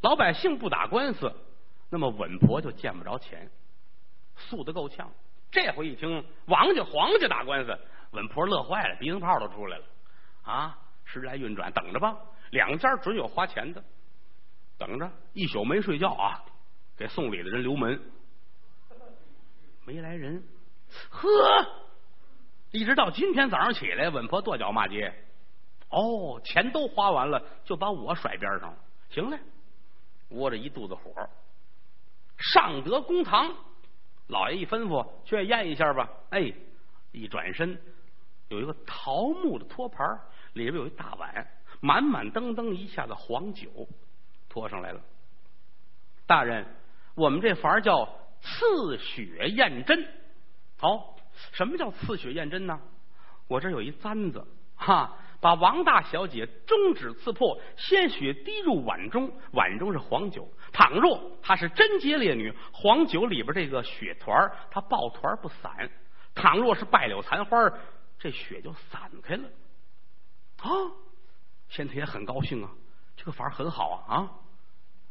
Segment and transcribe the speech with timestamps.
[0.00, 1.32] 老百姓不打官司，
[1.90, 3.50] 那么稳婆就见不着钱，
[4.36, 5.10] 素的够呛。
[5.50, 7.78] 这回一听王家黄家打官司，
[8.12, 9.84] 稳婆乐坏了，鼻子泡都出来了
[10.42, 10.78] 啊！
[11.04, 12.16] 时来运转，等着吧，
[12.50, 13.82] 两家准有花钱的，
[14.76, 16.44] 等着一宿没睡觉啊！
[16.96, 18.00] 给送礼的人留门，
[19.86, 20.42] 没来人，
[21.08, 21.28] 呵，
[22.72, 25.14] 一直到今天早上起来，稳婆跺脚骂街，
[25.88, 28.78] 哦，钱都花完了，就把我甩边上了。
[29.08, 29.38] 行了，
[30.28, 31.28] 窝着一肚子火，
[32.38, 33.54] 上得公堂，
[34.26, 36.08] 老爷一吩咐，去验一下吧。
[36.30, 36.52] 哎，
[37.12, 37.80] 一转身，
[38.48, 40.06] 有一个桃木的托盘，
[40.52, 41.46] 里边有一大碗，
[41.80, 43.88] 满满登登一下子黄酒，
[44.48, 45.00] 托上来了。
[46.26, 46.66] 大人。
[47.14, 48.08] 我们这法叫
[48.40, 50.06] 刺血验针。
[50.76, 51.16] 好，
[51.50, 52.80] 什么叫刺血验针呢？
[53.48, 60.48] 我这有一簪子，哈，把王大小姐中指刺破，鲜血滴入碗中，碗中是黄酒。
[60.72, 65.88] 倘若她是贞洁烈女，黄酒里边这个血团它抱团不散；
[66.34, 67.70] 倘若是败柳残花，
[68.18, 69.48] 这血就散开了。
[70.58, 70.70] 啊，
[71.68, 72.70] 县太爷很高兴啊，
[73.16, 74.30] 这个法很好啊啊！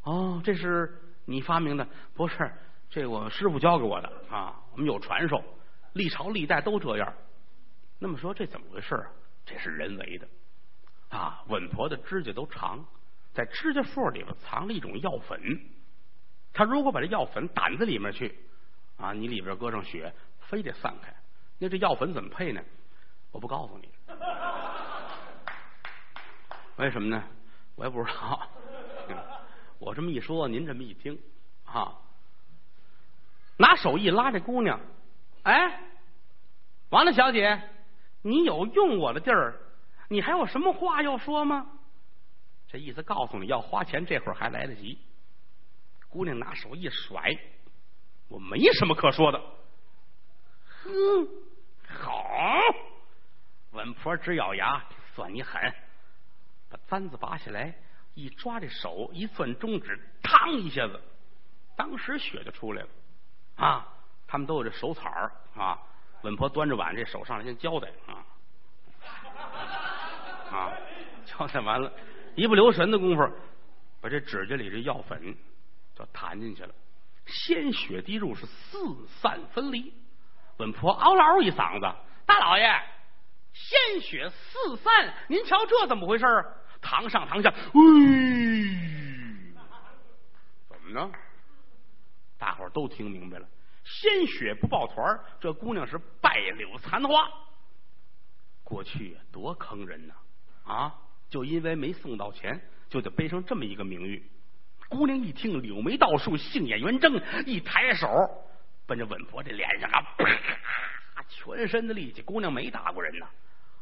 [0.04, 1.02] 哦，这是。
[1.30, 2.50] 你发明的不是
[2.90, 4.56] 这，我师傅教给我的啊。
[4.72, 5.44] 我们有传授，
[5.92, 7.14] 历朝历代都这样。
[8.00, 9.08] 那么说这怎么回事啊？
[9.48, 10.28] 这是人为的
[11.10, 11.44] 啊。
[11.48, 12.86] 稳婆的指甲都长，
[13.34, 15.42] 在指甲缝里边藏了一种药粉。
[16.54, 18.38] 他如果把这药粉掸子里面去
[18.98, 21.12] 啊，你里边搁上血，非得散开。
[21.58, 22.62] 那这药粉怎么配呢？
[23.32, 23.90] 我不告诉你。
[26.78, 27.24] 为什么呢？
[27.76, 28.48] 我也不知道。
[29.80, 31.20] 我这么一说，您这么一听，
[31.66, 31.96] 啊，
[33.58, 34.80] 拿手一拉这姑娘，
[35.44, 35.80] 哎，
[36.90, 37.62] 王大小姐，
[38.22, 39.60] 你有用我的地儿，
[40.10, 41.68] 你还有什么话要说吗？
[42.68, 45.00] 这意思告诉你要花钱，这会儿还来得及。
[46.10, 47.38] 姑娘拿手一甩，
[48.28, 49.42] 我没什么可说的。
[50.84, 51.28] 哼，
[51.88, 52.26] 好，
[53.72, 54.84] 稳婆直咬牙，
[55.16, 55.62] 算你狠，
[56.70, 57.74] 把簪子拔下来。
[58.16, 61.00] 一抓这手，一攥中指，嘡一下子，
[61.76, 62.90] 当时血就出来了
[63.58, 63.88] 啊！
[64.28, 65.80] 他们都有这手彩儿啊。
[66.24, 68.26] 稳婆端着碗，这手上来先交代啊
[70.52, 70.74] 啊，
[71.26, 71.92] 交代完了，
[72.36, 73.22] 一不留神的功夫，
[74.02, 75.36] 把这指甲里这药粉
[75.96, 76.74] 就弹进去了，
[77.26, 78.78] 鲜血滴入，是四
[79.08, 79.94] 散分离。
[80.58, 81.96] 稳婆嗷嗷一嗓子
[82.26, 82.68] ：“大老爷，
[83.54, 86.46] 鲜血四散，您瞧这怎么回事啊？”
[86.82, 87.84] 堂上堂下，喂，
[90.70, 91.12] 怎么着？
[92.40, 93.48] 大伙儿都听明白了，
[93.88, 97.30] 鲜血不抱团这姑娘是败柳残花。
[98.64, 100.14] 过去多坑人呐！
[100.66, 100.94] 啊，
[101.30, 104.30] 就因为没送到钱，就得背上这么一个名誉。
[104.90, 108.30] 姑娘一听，柳眉倒竖，杏眼圆睁，一抬手，
[108.86, 110.02] 奔着稳婆这脸上啊，
[111.16, 112.22] 啪，全身的力气。
[112.22, 113.28] 姑娘没打过人呐，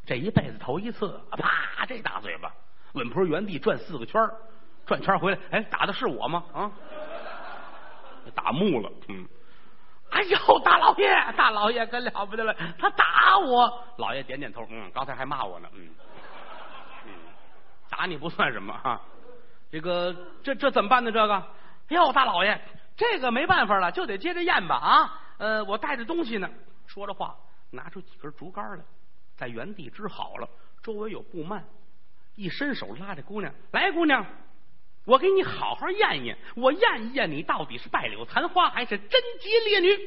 [0.06, 2.54] 这一辈子头一次，啪，这大嘴巴。
[2.92, 4.22] 稳婆原地转四个圈
[4.86, 6.44] 转圈回来，哎，打的是我吗？
[6.54, 6.70] 啊，
[8.36, 9.28] 打木了，嗯，
[10.10, 15.88] 哎呦，大老爷，大老爷可了不得了，他打我，老爷点点头，嗯，刚才还骂我呢，嗯，
[17.06, 17.12] 嗯，
[17.90, 19.00] 打你不算什么哈，
[19.70, 21.12] 这个这这怎么办呢？
[21.12, 21.42] 这个，
[21.88, 22.58] 哟，大老爷，
[22.96, 26.48] 这个没办法了，就得接着验吧啊，呃，我带着东西呢，
[26.86, 27.36] 说着话，
[27.70, 28.84] 拿出几根竹竿来，
[29.36, 30.48] 在原地支好了，
[30.82, 31.62] 周围有布幔。
[32.36, 34.22] 一伸手拉着姑娘来，姑娘，
[35.06, 39.98] 我给你好好验验，我验一验你到底是败柳残花还是贞洁烈女。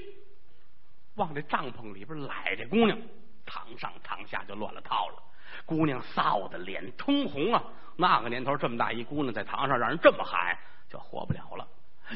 [1.16, 2.98] 往这帐篷里边揽这姑娘，
[3.46, 5.16] 堂上堂下就乱了套了。
[5.66, 7.64] 姑娘臊的脸通红啊！
[7.96, 10.58] 那个年头这么大一姑娘在堂上让人这么喊，
[10.90, 11.68] 就活不了了。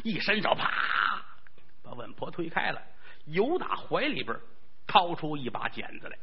[0.04, 0.70] 一伸手，啪，
[1.82, 2.82] 把稳婆推开了，
[3.26, 4.38] 由打怀里边
[4.86, 6.18] 掏出一把剪子来。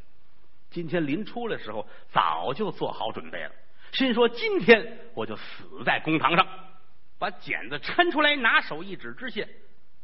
[0.71, 3.53] 今天临出来时候，早就做好准备了。
[3.92, 6.46] 心说：“今天我就死在公堂上。”
[7.18, 9.47] 把剪子抻出来，拿手一指，知县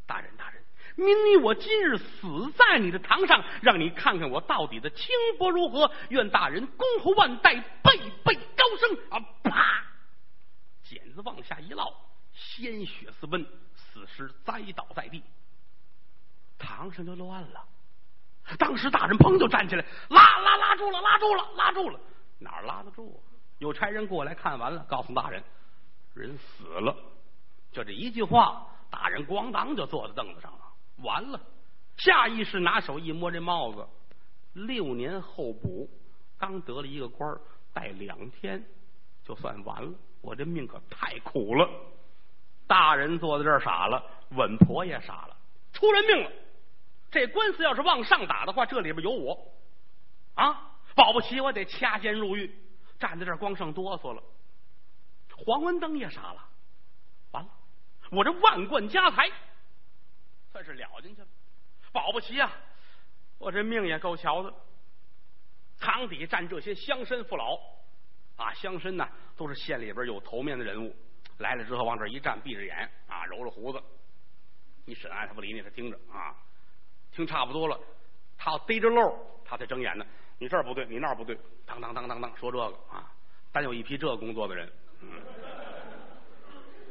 [0.06, 0.62] 大人，大人，
[0.96, 5.08] 明你我今日死在你的堂上，让你看看我到底的清
[5.38, 5.90] 薄如何。
[6.10, 8.98] 愿大人恭候万代，辈辈高升。
[9.10, 9.20] 啊！
[9.42, 9.82] 啪！
[10.82, 11.90] 剪子往下一落，
[12.34, 15.22] 鲜血四奔，死尸栽倒在地，
[16.58, 17.64] 堂上就乱了。
[18.58, 21.98] 当时大人砰就站起来，拉拉拉住了，拉住了，拉住了，
[22.40, 23.35] 哪拉得住啊？
[23.58, 25.42] 有差人过来看完了，告诉大人，
[26.14, 26.94] 人死了。
[27.72, 30.58] 就这一句话，大人咣当就坐在凳子上了。
[31.02, 31.40] 完了，
[31.96, 33.86] 下意识拿手一摸这帽子，
[34.52, 35.88] 六年候补，
[36.38, 37.38] 刚得了一个官
[37.72, 38.64] 戴两天
[39.24, 39.92] 就算完了。
[40.22, 41.68] 我这命可太苦了。
[42.66, 45.36] 大人坐在这儿傻了，稳婆也傻了，
[45.72, 46.30] 出人命了。
[47.10, 49.52] 这官司要是往上打的话，这里边有我
[50.34, 52.54] 啊，保不齐我得掐尖入狱。
[52.98, 54.22] 站在这儿光剩哆嗦了。
[55.44, 56.48] 黄文登也傻了，
[57.32, 57.50] 完了，
[58.10, 59.30] 我这万贯家财
[60.50, 61.28] 算是了进去了，
[61.92, 62.50] 保不齐啊，
[63.38, 64.54] 我这命也够瞧的。
[65.78, 67.58] 堂底站这些乡绅父老
[68.36, 69.06] 啊，乡绅呢
[69.36, 70.96] 都是县里边有头面的人物，
[71.36, 73.82] 来了之后往这一站，闭着眼啊，揉着胡子。
[74.86, 76.34] 你审案他不理你，他听着啊，
[77.12, 77.78] 听差不多了，
[78.38, 80.06] 他要逮着漏，他才睁眼呢。
[80.38, 83.10] 你这儿不对，你那儿不对，当当当当当，说这个啊，
[83.52, 84.70] 单有一批这工作的人。
[85.00, 85.10] 嗯，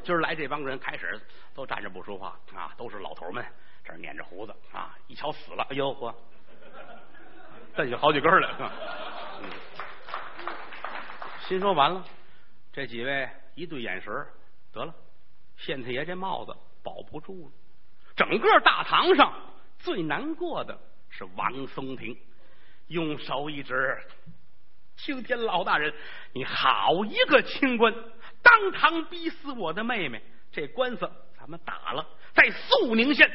[0.04, 1.20] 今儿来这帮人，开始
[1.54, 3.46] 都站着不说话啊，都是老头们，
[3.84, 6.16] 这儿捻着胡子啊，一瞧死了，哎呦呵，
[7.76, 8.50] 瞪起好几根来。
[8.60, 9.50] 嗯，
[11.42, 12.04] 心说完了，
[12.74, 14.12] 这几位一对眼神
[14.74, 14.94] 得了，
[15.56, 17.52] 县太爷这帽子保不住了。
[18.16, 19.32] 整个大堂上
[19.78, 20.76] 最难过的
[21.10, 22.18] 是王松亭。
[22.88, 24.00] 用手一指，
[24.98, 25.94] 青天老大人，
[26.34, 27.94] 你好一个清官，
[28.42, 30.22] 当堂逼死我的妹妹。
[30.52, 33.30] 这官司咱们打了，在肃宁县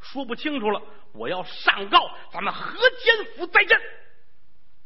[0.00, 0.80] 说不清楚了，
[1.12, 1.98] 我要上告，
[2.32, 3.80] 咱们河间府再见。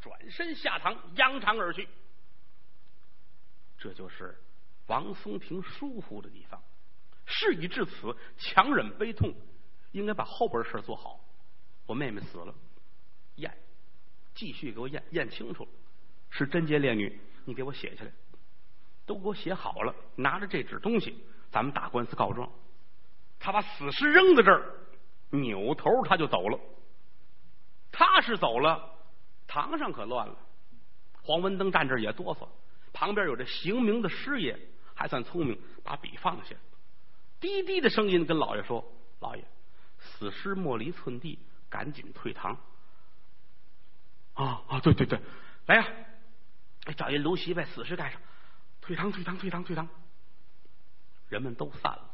[0.01, 1.89] 转身下堂，扬长而去。
[3.77, 4.39] 这就是
[4.87, 6.63] 王松亭疏忽的地方。
[7.27, 9.35] 事已至此，强忍悲痛，
[9.93, 11.21] 应该把后边的事做好。
[11.87, 12.55] 我妹妹死了，
[13.37, 13.55] 验。
[14.35, 15.67] 继续给我验验清楚，
[16.31, 18.13] 是贞洁烈女，你给我写下来，
[19.07, 19.95] 都给我写好了。
[20.17, 21.17] 拿着这纸东西，
[21.51, 22.51] 咱们打官司告状。
[23.39, 24.75] 他把死尸扔在这儿，
[25.31, 26.59] 扭头他就走了。
[27.93, 28.91] 他是走了，
[29.47, 30.37] 堂上可乱了。
[31.23, 32.49] 黄文登站这儿也哆嗦，
[32.93, 34.59] 旁边有这刑名的师爷，
[34.95, 36.57] 还算聪明，把笔放下，
[37.41, 38.85] 低低的声音跟老爷说
[39.21, 39.45] ：“老爷，
[39.99, 41.39] 死尸莫离寸地，
[41.71, 42.59] 赶紧退堂。”
[44.35, 45.21] 啊啊，对对对，
[45.67, 45.87] 来呀！
[46.97, 48.21] 找一芦席把死尸盖上，
[48.81, 49.89] 退堂，退堂，退堂，退堂。
[51.29, 52.11] 人们都散了，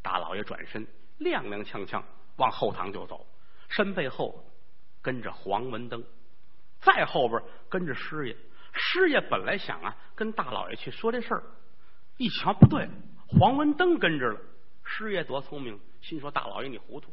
[0.00, 0.86] 大老爷转身，
[1.18, 2.02] 踉踉跄跄
[2.36, 3.26] 往后堂就走，
[3.68, 4.44] 身背后
[5.02, 6.02] 跟着黄文登，
[6.80, 8.36] 再后边跟着师爷。
[8.72, 11.42] 师爷本来想啊，跟大老爷去说这事儿，
[12.16, 12.88] 一瞧不对，
[13.26, 14.40] 黄文登跟着了。
[14.84, 17.12] 师爷多聪明，心说大老爷你糊涂，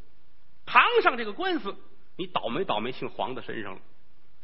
[0.65, 1.75] 堂上这个官司，
[2.15, 3.81] 你倒霉倒霉姓黄的身上了。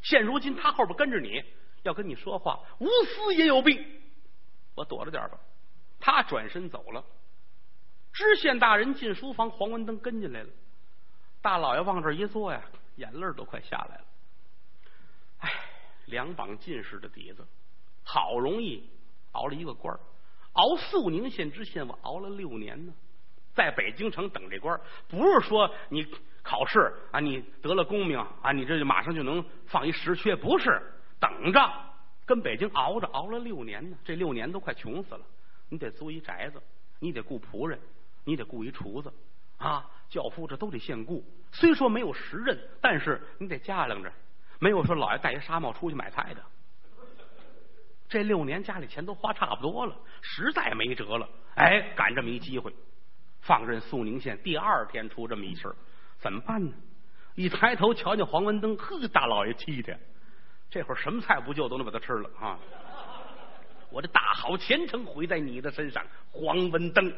[0.02, 1.44] 现如今他后边跟着你，
[1.84, 4.02] 要跟你说话，无私也有病。
[4.76, 5.40] 我躲着点吧。
[6.00, 7.06] 他转身走了。
[8.12, 10.50] 知县大人进书房，黄文登跟进来了。
[11.42, 12.62] 大老爷往这一坐呀，
[12.96, 14.06] 眼泪都快下来了。
[15.40, 15.50] 唉，
[16.06, 17.46] 两榜进士的底子，
[18.04, 18.90] 好容易
[19.34, 19.98] 熬了一个官
[20.54, 22.94] 熬肃宁县知县，我熬了六年呢。
[23.54, 26.06] 在北京城等这官不是说你。
[26.44, 30.36] 考试啊，你得了功名啊，你这就马上就能放一实缺？
[30.36, 30.82] 不是，
[31.20, 31.72] 等着，
[32.26, 35.22] 跟北京熬着，熬了六年呢，这六年都快穷死了。
[35.70, 36.62] 你得租一宅子，
[37.00, 37.80] 你得雇仆人，
[38.26, 39.14] 你得雇一厨子
[39.58, 41.24] 啊，教夫这都得现雇。
[41.52, 44.12] 虽说没有时任，但是你得架量着，
[44.60, 46.42] 没有说老爷戴一纱帽出去买菜的。
[48.10, 52.74] 这六年家里钱都花差不多了，实在没辙了，哎，赶这么一机会，
[53.40, 55.76] 放任肃宁县，第二天出这么一事儿。
[56.22, 56.72] 怎么办呢？
[57.36, 59.98] 一抬头瞧见黄文登，呵，大老爷气的，
[60.70, 62.60] 这会儿什么菜不就都能把他吃了啊！
[63.90, 67.14] 我的大好前程毁在你的身上，黄文登。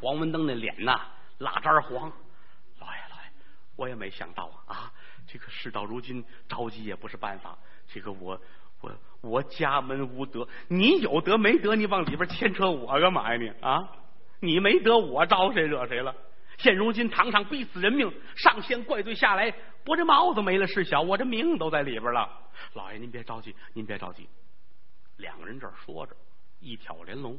[0.00, 1.00] 黄文登那脸呐，
[1.38, 2.10] 蜡渣黄。
[2.80, 3.30] 老爷，老爷，
[3.76, 4.92] 我也没想到啊啊！
[5.26, 7.56] 这个事到如今，着急也不是办法。
[7.88, 8.40] 这个我
[8.80, 11.74] 我我家门无德，你有德没德？
[11.74, 13.40] 你往里边牵扯我干嘛呀？
[13.40, 13.88] 你啊，
[14.40, 16.14] 你没德，我招谁惹谁了？
[16.58, 22.28] 现如今堂上逼死人命，上仙怪罪下来，我这帽子没了事小，我这命都在里边了。
[22.74, 24.28] 老爷您别着急，您别着急。
[25.18, 26.16] 两个人这说着，
[26.60, 27.38] 一挑帘笼，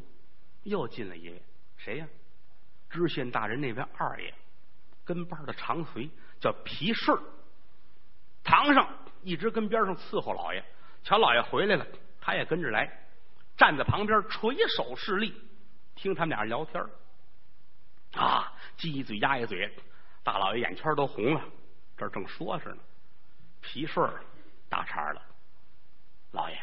[0.64, 1.42] 又进了爷爷，
[1.78, 2.08] 谁呀？
[2.90, 4.34] 知县大人那边二爷，
[5.04, 6.10] 跟班的长随
[6.40, 7.20] 叫皮顺
[8.44, 8.88] 堂上
[9.24, 10.64] 一直跟边上伺候老爷，
[11.04, 11.86] 瞧老爷回来了，
[12.22, 12.90] 他也跟着来，
[13.58, 15.34] 站在旁边垂手侍立，
[15.96, 16.82] 听他们俩人聊天
[18.14, 19.76] 啊，鸡一嘴鸭一嘴，
[20.24, 21.44] 大老爷眼圈都红了。
[21.98, 22.78] 这正说着呢，
[23.60, 24.08] 皮顺
[24.70, 25.22] 打岔了
[26.32, 26.58] ：“老爷，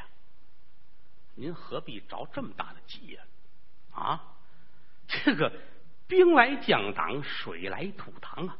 [1.34, 3.22] 您何必着这么大的急呀？
[3.92, 4.22] 啊，
[5.08, 5.52] 这个
[6.06, 8.56] 兵来将挡，水来土挡啊，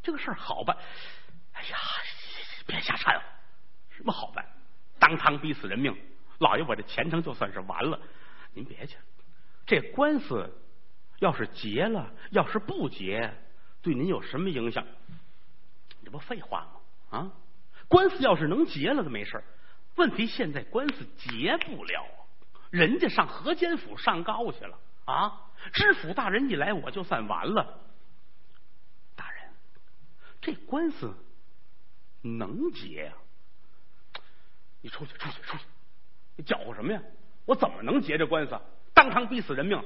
[0.00, 0.76] 这个事儿好办。
[1.54, 1.76] 哎呀，
[2.66, 3.24] 别瞎掺和，
[3.90, 4.46] 什么好办？
[5.00, 5.92] 当堂逼死人命，
[6.38, 7.98] 老爷我这前程就算是完了。
[8.52, 8.96] 您别去，
[9.66, 10.48] 这官司。”
[11.22, 13.32] 要是结了，要是不结，
[13.80, 14.84] 对您有什么影响？
[16.04, 17.16] 这不废话吗？
[17.16, 17.30] 啊，
[17.86, 19.40] 官司要是能结了，就没事
[19.94, 22.04] 问题现在官司结不了，
[22.70, 25.48] 人家上河间府上告去了啊！
[25.72, 27.78] 知府大人一来，我就算完了。
[29.14, 29.44] 大人，
[30.40, 31.14] 这官司
[32.20, 33.12] 能结呀？
[34.80, 35.64] 你出去，出去，出去！
[36.34, 37.00] 你搅和什么呀？
[37.44, 38.60] 我怎么能结这官司？
[38.92, 39.80] 当场逼死人命！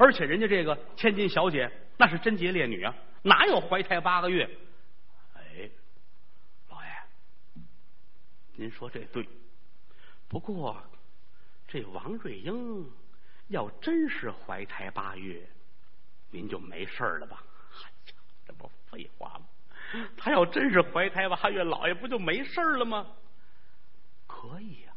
[0.00, 4.48] 而且人家这个千金小姐那是贞洁烈女啊，哪有怀胎八个月？
[5.34, 5.70] 哎，
[6.70, 6.88] 老爷，
[8.54, 9.28] 您说这对。
[10.26, 10.82] 不过，
[11.68, 12.90] 这王瑞英
[13.48, 15.46] 要真是怀胎八月，
[16.30, 17.44] 您就没事了吧？
[17.84, 18.14] 哎呀，
[18.46, 19.44] 这不废话吗？
[20.16, 23.06] 他要真是怀胎八月，老爷不就没事了吗？
[24.26, 24.89] 可以呀。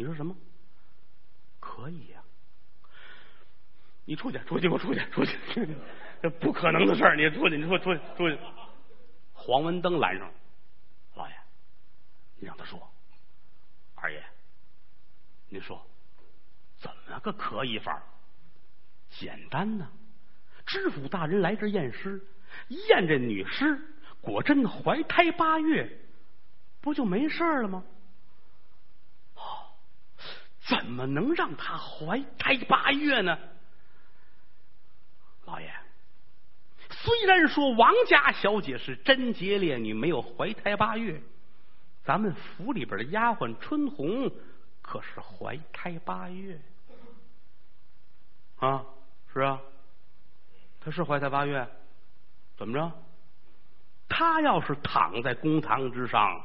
[0.00, 0.34] 你说什么？
[1.60, 2.22] 可以呀。
[4.06, 5.36] 你出去，出去，给我出去，出去！
[6.22, 8.38] 这不可能的事儿，你出去，你说出去，出去。
[9.34, 10.32] 黄文登拦上，
[11.16, 11.34] 老爷，
[12.38, 12.80] 你让他说。
[13.94, 14.24] 二爷，
[15.50, 15.86] 您说
[16.78, 18.02] 怎么个可以法？
[19.10, 19.86] 简单呐，
[20.64, 22.24] 知府大人来这验尸，
[22.88, 23.78] 验这女尸
[24.22, 26.00] 果真怀胎八月，
[26.80, 27.84] 不就没事了吗？
[30.70, 33.36] 怎么能让她怀胎八月呢？
[35.44, 35.68] 老爷。
[36.88, 41.20] 虽然说王家小姐是贞洁烈女，没有怀胎八月，
[42.04, 44.30] 咱们府里边的丫鬟春红
[44.80, 46.60] 可是怀胎八月
[48.58, 48.84] 啊！
[49.32, 49.60] 是啊，
[50.80, 51.66] 她是怀胎八月，
[52.56, 52.92] 怎么着？
[54.08, 56.44] 她要是躺在公堂之上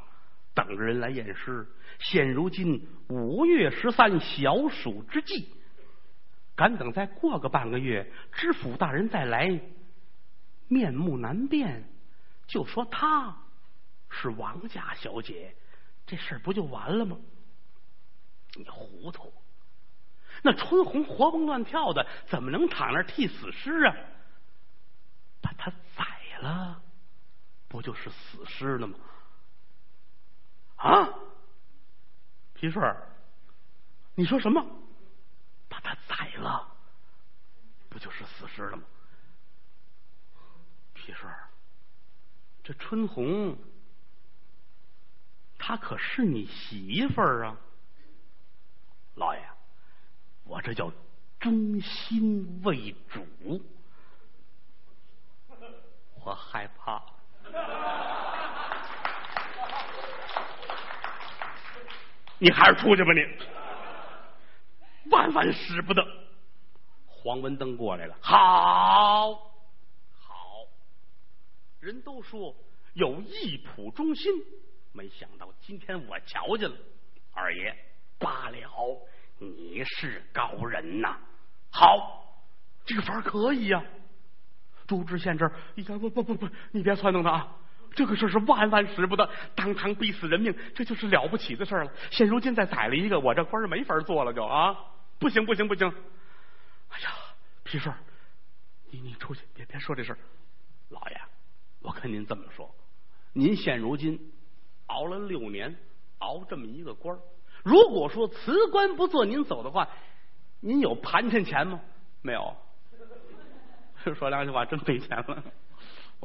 [0.53, 1.67] 等着人来验尸，
[2.00, 5.50] 现如今五月十三小暑之际，
[6.56, 9.62] 敢等再过个半个月，知府大人再来。
[10.68, 11.88] 面目难辨，
[12.48, 13.38] 就说她
[14.10, 15.56] 是王家小姐，
[16.08, 17.18] 这事儿不就完了吗？
[18.56, 19.34] 你糊涂！
[20.42, 23.96] 那春红活蹦乱跳的，怎么能躺那儿替死尸啊？
[25.42, 26.06] 把他宰
[26.40, 26.82] 了，
[27.68, 28.98] 不就是死尸了吗？
[30.78, 31.10] 啊，
[32.55, 32.95] 皮顺，
[34.15, 34.65] 你说什么？
[35.69, 36.67] 把他宰了，
[37.89, 38.83] 不就是死尸了吗？
[40.93, 41.31] 皮顺，
[42.63, 43.57] 这春红，
[45.59, 47.57] 她可是你媳妇儿啊，
[49.15, 49.41] 老爷，
[50.45, 50.91] 我这叫
[51.39, 53.62] 忠心为主，
[56.24, 57.03] 我害怕，
[62.39, 63.25] 你还是出去吧，你
[65.12, 66.06] 万万使不得。
[67.08, 69.34] 黄文登过来了，好。
[70.18, 70.68] 好
[71.80, 72.56] 人都说
[72.94, 74.32] 有一仆忠心，
[74.92, 76.75] 没想到今天我瞧见了。
[77.34, 77.75] 二爷
[78.18, 78.58] 罢了，
[79.38, 81.18] 你是高人呐！
[81.72, 82.44] 好，
[82.86, 83.84] 这个法儿可以呀。
[84.88, 87.56] 朱知县这儿，你看不不不不，你别撺掇他啊！
[87.96, 91.92] 这个事儿是万万使不得，当堂逼死人命，这就是了不起的事儿了。
[92.12, 94.75] 现如今再宰了一个，我这官儿没法做了，就啊！
[95.18, 95.88] 不行不行不行！
[96.90, 97.10] 哎呀，
[97.64, 97.96] 皮顺，
[98.92, 100.18] 你你出去，别别说这事儿，
[100.90, 101.22] 老爷。
[101.82, 102.70] 我跟您这么说，
[103.32, 104.20] 您现如今
[104.88, 105.74] 熬了六年，
[106.18, 107.20] 熬这么一个官儿
[107.64, 109.88] 如果说辞官不做，您走的话，
[110.60, 111.80] 您有盘缠钱吗？
[112.22, 112.56] 没有。
[114.14, 115.44] 说两句话，真没钱了。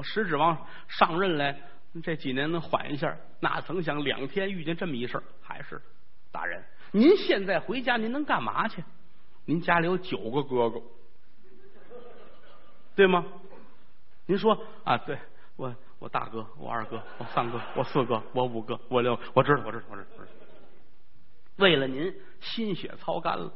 [0.01, 0.57] 我实指望
[0.89, 1.55] 上任来
[2.03, 5.79] 这几年能缓一下，哪曾想两天遇见这么一事儿还是
[6.33, 8.83] 大人，您现在回家，您能干嘛去？
[9.45, 10.81] 您家里有九个哥哥，
[12.97, 13.27] 对吗？
[14.25, 15.19] 您说啊，对。
[15.57, 20.09] 我我大哥，我二哥，我三哥，我四哥，我五哥，我六，我知道，我知道，我知道。
[21.57, 23.53] 为了您，心血操干了。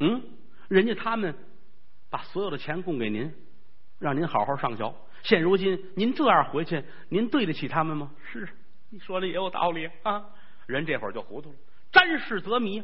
[0.00, 0.22] 嗯，
[0.68, 1.34] 人家他们
[2.10, 3.32] 把所有的钱供给您，
[3.98, 4.94] 让您好好上学。
[5.26, 8.08] 现如今您这样回去，您对得起他们吗？
[8.30, 8.48] 是，
[8.90, 10.24] 你说的也有道理啊。
[10.66, 11.56] 人这会儿就糊涂了，
[11.90, 12.80] 沾事则迷。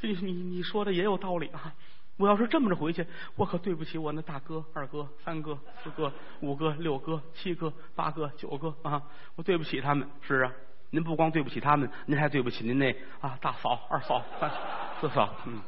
[0.00, 1.74] 你你你说的也有道理啊。
[2.16, 9.02] 我要是这么着回去，我可对不起我那大哥、二哥、三哥、四哥、五哥、六哥、七哥、八哥、九哥啊！
[9.34, 10.08] 我对不起他们。
[10.22, 10.52] 是啊，
[10.88, 12.90] 您不光对不起他们，您还对不起您那
[13.20, 14.50] 啊大嫂、二嫂、三
[14.98, 15.28] 四嫂。
[15.44, 15.60] 嗯，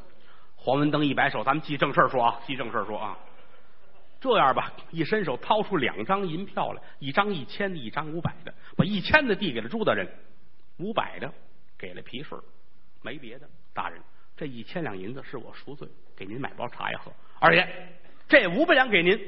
[0.56, 3.18] 黄文登一摆手，咱们记正事儿说啊，记正事儿说啊。
[4.20, 10.08] 这样吧，一伸手掏出两张银票来，一张一千的，一张五百的，把一千的递给了朱大人，
[10.78, 11.32] 五百的
[11.78, 12.40] 给了皮顺，
[13.02, 14.00] 没别的，大人。
[14.37, 17.12] 这一千两银子是我赎罪，给您买包茶叶喝。
[17.40, 17.66] 二爷，
[18.28, 19.20] 这五百两给您，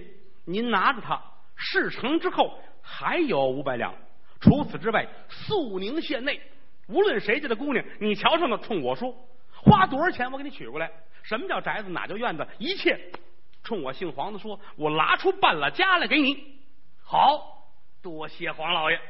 [0.44, 1.20] 您拿着它，
[1.56, 3.94] 事成之后还有五百两。
[4.40, 6.40] 除此之外，肃宁县内
[6.88, 9.14] 无论谁家的姑娘，你瞧上了，冲我说，
[9.52, 10.90] 花多少钱我给你娶过来。
[11.22, 12.98] 什么叫宅子，哪叫院子，一切
[13.70, 16.60] 冲我姓黄的说，我拿出半拉家来给你。
[17.04, 17.70] 好
[18.02, 19.00] 多谢黄老爷。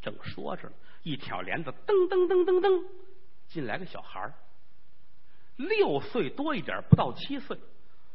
[0.00, 0.68] 正说着，
[1.04, 2.84] 一挑帘子，噔噔噔噔噔，
[3.46, 4.34] 进来个小孩儿，
[5.58, 7.56] 六岁多一点，不到七岁，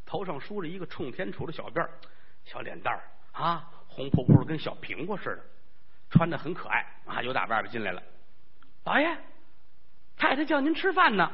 [0.05, 1.89] 头上梳着一个冲天杵的小辫儿，
[2.43, 5.45] 小脸蛋儿啊，红扑扑的，跟小苹果似的，
[6.09, 8.03] 穿的很可爱啊，由打外边进来了。
[8.83, 9.17] 老爷，
[10.17, 11.31] 太太叫您吃饭呢。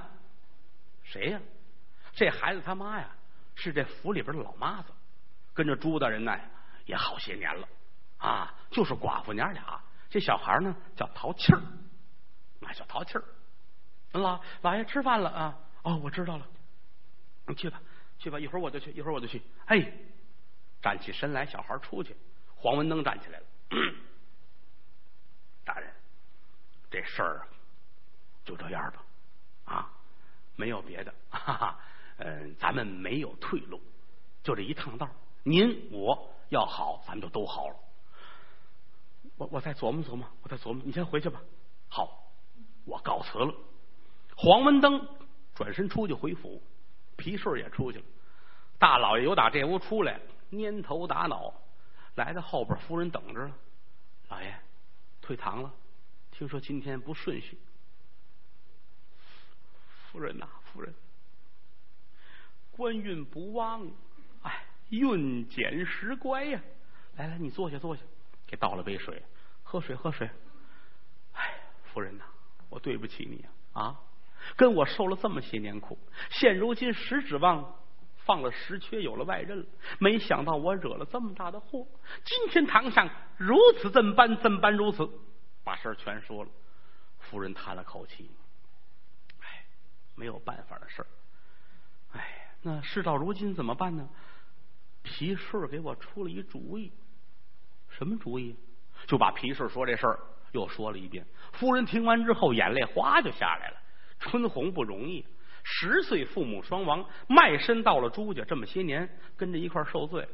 [1.02, 1.42] 谁呀？
[2.16, 3.10] 这孩子他妈呀，
[3.56, 4.92] 是这府里边的老妈子，
[5.54, 6.38] 跟着朱大人呢
[6.86, 7.68] 也好些年了
[8.18, 9.82] 啊，就是寡妇娘俩。
[10.10, 11.62] 这小孩呢叫淘气儿，
[12.60, 13.24] 那叫淘气儿。
[14.12, 15.58] 老老爷吃饭了啊？
[15.82, 16.48] 哦，我知道了。
[17.48, 17.82] 你去吧，
[18.20, 19.42] 去吧，一会儿我就去，一会儿我就去。
[19.66, 19.92] 哎，
[20.82, 22.16] 站起身来，小孩出去。
[22.56, 23.46] 黄文登站起来了。
[25.66, 25.92] 大人，
[26.92, 27.48] 这事儿
[28.46, 29.04] 就这样吧。
[29.66, 29.92] 啊，
[30.56, 31.80] 没有别的，哈哈。
[32.18, 33.82] 嗯，咱们没有退路，
[34.44, 35.10] 就这一趟道。
[35.44, 37.76] 您我要好，咱们就都好了。
[39.38, 40.82] 我我再琢磨琢磨，我再琢磨。
[40.86, 41.42] 你先回去吧。
[41.90, 42.32] 好，
[42.86, 43.54] 我告辞了。
[44.36, 45.08] 黄文登
[45.56, 46.62] 转身出去回府，
[47.18, 48.06] 皮顺也出去了。
[48.80, 50.20] 大老爷由打这屋出来，
[50.52, 51.54] 蔫头打脑，
[52.16, 53.56] 来到后边，夫人等着了。
[54.30, 54.56] 老爷
[55.22, 55.74] 退堂了，
[56.32, 57.58] 听说今天不顺序。
[60.12, 60.94] 夫人呐，夫人，
[62.76, 63.88] 官运不旺，
[64.42, 66.60] 哎，运减时乖呀。
[67.16, 68.02] 来来，你坐下，坐下。
[68.48, 69.24] 给倒了杯水，
[69.64, 70.30] 喝水喝水。
[71.34, 72.24] 哎，夫人呐，
[72.70, 73.84] 我对不起你啊！
[73.84, 74.00] 啊，
[74.56, 75.98] 跟我受了这么些年苦，
[76.30, 77.76] 现如今实指望
[78.26, 79.66] 放了石缺，有了外人了。
[80.00, 81.88] 没想到我惹了这么大的祸。
[82.24, 85.10] 今天堂上如此这般，这般如此，
[85.64, 86.50] 把事儿全说了。
[87.20, 88.30] 夫人叹了口气，
[89.40, 89.66] 哎，
[90.16, 91.08] 没有办法的事儿。
[92.12, 94.10] 哎，那事到如今怎么办呢？
[95.04, 96.92] 皮顺给我出了一主意。
[97.90, 98.56] 什么主意？
[99.06, 100.18] 就把皮顺说这事儿
[100.54, 101.26] 又说了一遍。
[101.52, 103.78] 夫人听完之后，眼泪哗就下来了。
[104.18, 105.26] 春红不容易，
[105.64, 110.26] 十岁父母双亡，卖身到了朱家，这么些年跟着一块受罪。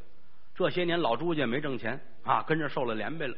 [0.54, 3.36] 这些年老朱家没挣钱啊，跟着受了连累了。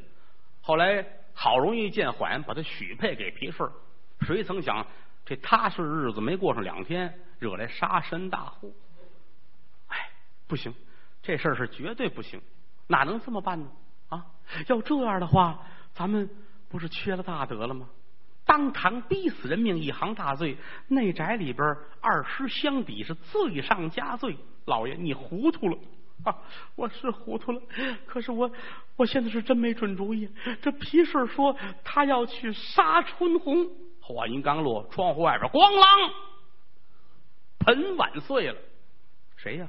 [0.59, 3.71] 后来好容易见缓，把他许配给皮顺。
[4.21, 4.85] 谁曾想
[5.31, 8.69] 这踏实日子没过上两天，惹来杀身大祸。
[9.87, 10.09] 哎，
[10.45, 10.73] 不行，
[11.23, 12.41] 这事儿是绝对不行，
[12.87, 13.71] 哪能这么办呢？
[14.09, 14.25] 啊，
[14.67, 16.29] 要这样的话，咱们
[16.67, 17.87] 不是缺了大德了吗？
[18.43, 20.57] 当堂逼死人命，一行大罪。
[20.89, 24.35] 内宅里边二师相抵，是罪上加罪。
[24.65, 25.77] 老爷，你糊涂了
[26.25, 26.35] 啊！
[26.75, 27.61] 我是糊涂了，
[28.05, 28.51] 可是我
[28.97, 30.29] 我现在是真没准主意。
[30.61, 33.69] 这皮顺说他要去杀春红，
[34.13, 36.11] 话音刚落，窗户外边咣啷，
[37.59, 38.57] 盆碗碎了。
[39.37, 39.67] 谁呀？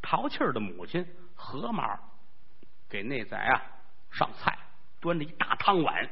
[0.00, 1.98] 淘气儿的母亲何妈
[2.88, 3.62] 给内宅啊！
[4.10, 4.56] 上菜，
[5.00, 6.08] 端着一大汤碗，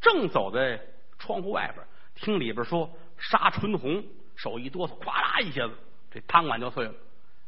[0.00, 0.80] 正走在
[1.18, 5.74] 窗户外边，听里边说杀春红，手一哆嗦，咵啦一下子，
[6.10, 6.92] 这汤碗就碎了。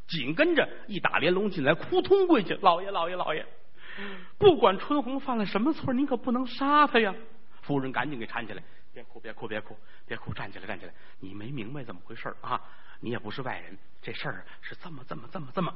[0.07, 3.45] 紧跟着一打连龙进来，扑通跪下，老爷，老爷，老爷，
[4.39, 7.13] 不管春红犯了什么错，您可不能杀他呀！
[7.63, 8.63] 夫人赶紧给搀起来，
[8.97, 12.59] 别哭，别哭，别哭，别哭，站起来，站起来，你没明白怎么回事啊？
[13.01, 15.75] 你也不是外人，这事儿是这么，这么，这么，这么，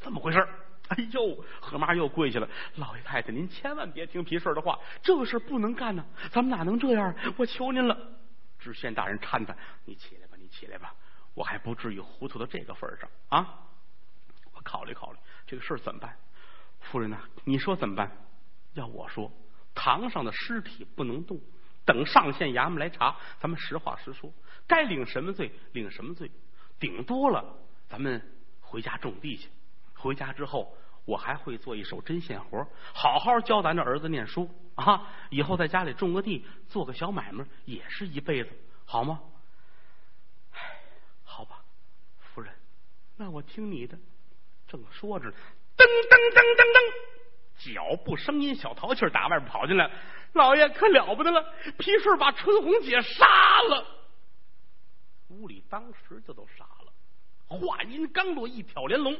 [0.00, 0.44] 这么回事。
[0.88, 2.48] 哎呦，何妈又跪下了。
[2.74, 6.04] 老爷太太，您千万别听皮顺的话，这个事不能干呢。
[6.32, 7.14] 咱们哪能这样？
[7.36, 7.96] 我求您了。
[8.58, 10.92] 知县大人搀他，你起来吧，你起来吧。
[11.34, 13.60] 我还不至于糊涂到这个份上啊。
[14.52, 16.16] 我考虑考虑，这个事儿怎么办？
[16.80, 18.10] 夫人呐，你说怎么办？
[18.74, 19.30] 要我说，
[19.72, 21.40] 堂上的尸体不能动，
[21.86, 24.30] 等上县衙门来查，咱们实话实说，
[24.66, 26.30] 该领什么罪领什么罪。
[26.78, 27.56] 顶多了，
[27.88, 28.20] 咱们
[28.60, 29.48] 回家种地去。
[29.94, 35.10] 回家之后，我还会做一手针线活，好好教咱这儿子念书啊！
[35.30, 38.50] 以后在家里种个地，做个小买卖，也是一辈子，
[38.84, 39.22] 好吗？
[40.52, 40.80] 唉，
[41.24, 41.62] 好吧，
[42.18, 42.52] 夫人，
[43.16, 43.96] 那我听你的。
[44.68, 47.15] 正说着，噔噔噔噔噔，
[47.58, 49.90] 脚步声音，小淘气打外边跑进来，
[50.32, 53.26] 老爷可了不得了，皮顺把春红姐杀
[53.68, 53.86] 了。
[55.28, 56.92] 屋里当时就都傻了。
[57.48, 59.18] 话音刚落，一挑连笼。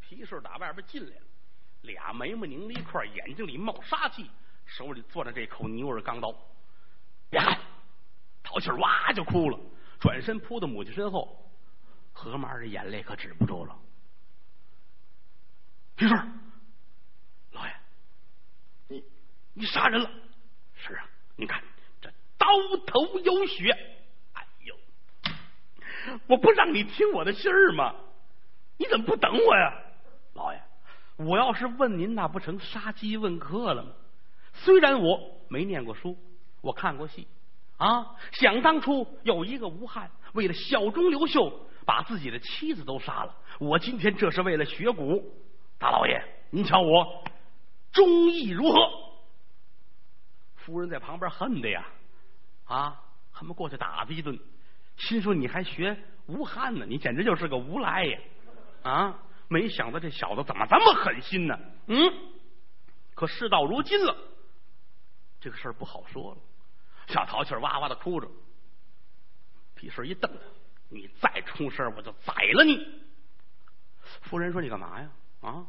[0.00, 1.22] 皮顺打外边进来了，
[1.82, 4.30] 俩眉毛拧了一块，眼睛里冒杀气，
[4.64, 6.34] 手里攥着这口牛耳钢刀。
[7.30, 7.58] 别看，
[8.42, 9.58] 淘气哇就哭了，
[10.00, 11.50] 转身扑到母亲身后。
[12.12, 13.78] 何妈的眼泪可止不住了。
[15.94, 16.40] 皮顺，
[17.52, 17.76] 老爷，
[18.88, 19.04] 你
[19.58, 20.08] 你杀人了？
[20.76, 21.04] 是啊，
[21.36, 21.60] 你看
[22.00, 22.46] 这刀
[22.86, 23.70] 头有血。
[24.32, 24.74] 哎呦，
[26.28, 27.94] 我不让你听我的信儿吗？
[28.76, 29.74] 你怎么不等我呀，
[30.34, 30.62] 老爷？
[31.16, 33.90] 我要是问您，那不成杀鸡问客了吗？
[34.54, 35.18] 虽然我
[35.48, 36.16] 没念过书，
[36.60, 37.26] 我看过戏
[37.78, 38.14] 啊。
[38.30, 41.64] 想当初有一个吴汉，为了效忠刘秀。
[41.88, 45.24] 把自己的妻子都杀了，我今天这是为了学古。
[45.78, 47.24] 大老爷，您瞧我
[47.92, 48.78] 忠义如何？
[50.68, 51.82] 夫人在旁边恨的呀，
[52.66, 53.00] 啊，
[53.32, 54.38] 恨不过去打他一顿，
[54.98, 58.18] 心说你还学吴汉呢，你简直就是个无赖呀！
[58.82, 61.58] 啊，没想到这小子怎么这么狠心呢？
[61.86, 62.12] 嗯，
[63.14, 64.14] 可事到如今了，
[65.40, 66.38] 这个事儿不好说了。
[67.06, 68.28] 小淘气哇哇的哭着，
[69.74, 70.38] 皮顺一瞪他。
[70.90, 72.86] 你再出事我就宰了你！
[74.20, 75.10] 夫人说：“你干嘛呀？
[75.40, 75.66] 啊，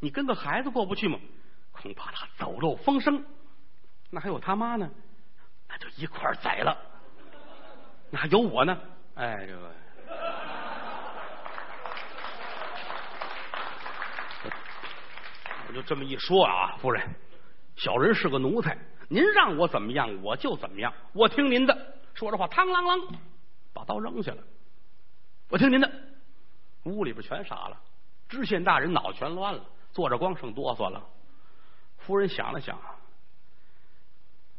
[0.00, 1.18] 你跟个孩子过不去吗？
[1.72, 3.24] 恐怕他走漏风声。
[4.10, 4.88] 那还有他妈呢，
[5.68, 6.76] 那就一块宰了。
[8.10, 8.78] 那还有我呢？
[9.14, 9.70] 哎，这个，
[15.68, 17.06] 我就这么一说啊，夫人，
[17.76, 21.94] 小人是个奴才，您让我怎么样我就怎么样，我听您的。
[22.14, 23.14] 说着话，嘡啷啷。”
[23.74, 24.42] 把刀扔下了，
[25.50, 25.90] 我听您的。
[26.84, 27.78] 屋里边全傻了，
[28.28, 31.04] 知县大人脑全乱了，坐着光剩哆嗦了。
[31.98, 32.78] 夫人想了想，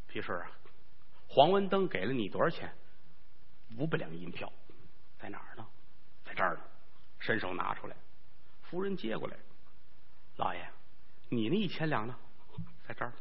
[0.09, 0.51] 皮顺啊，
[1.27, 2.73] 黄文登给了你多少钱？
[3.77, 4.51] 五百两银票，
[5.19, 5.65] 在哪儿呢？
[6.25, 6.61] 在这儿呢。
[7.19, 7.95] 伸手拿出来，
[8.63, 9.37] 夫人接过来。
[10.37, 10.67] 老爷，
[11.29, 12.17] 你那一千两呢？
[12.87, 13.13] 在这儿。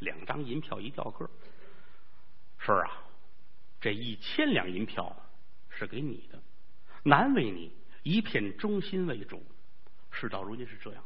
[0.00, 1.30] 两张银票一吊个。
[2.58, 3.04] 是啊。
[3.80, 5.14] 这一千两银票
[5.68, 6.42] 是给你的，
[7.04, 7.70] 难为你
[8.02, 9.44] 一片忠心为主。
[10.10, 11.04] 事到如今是这样，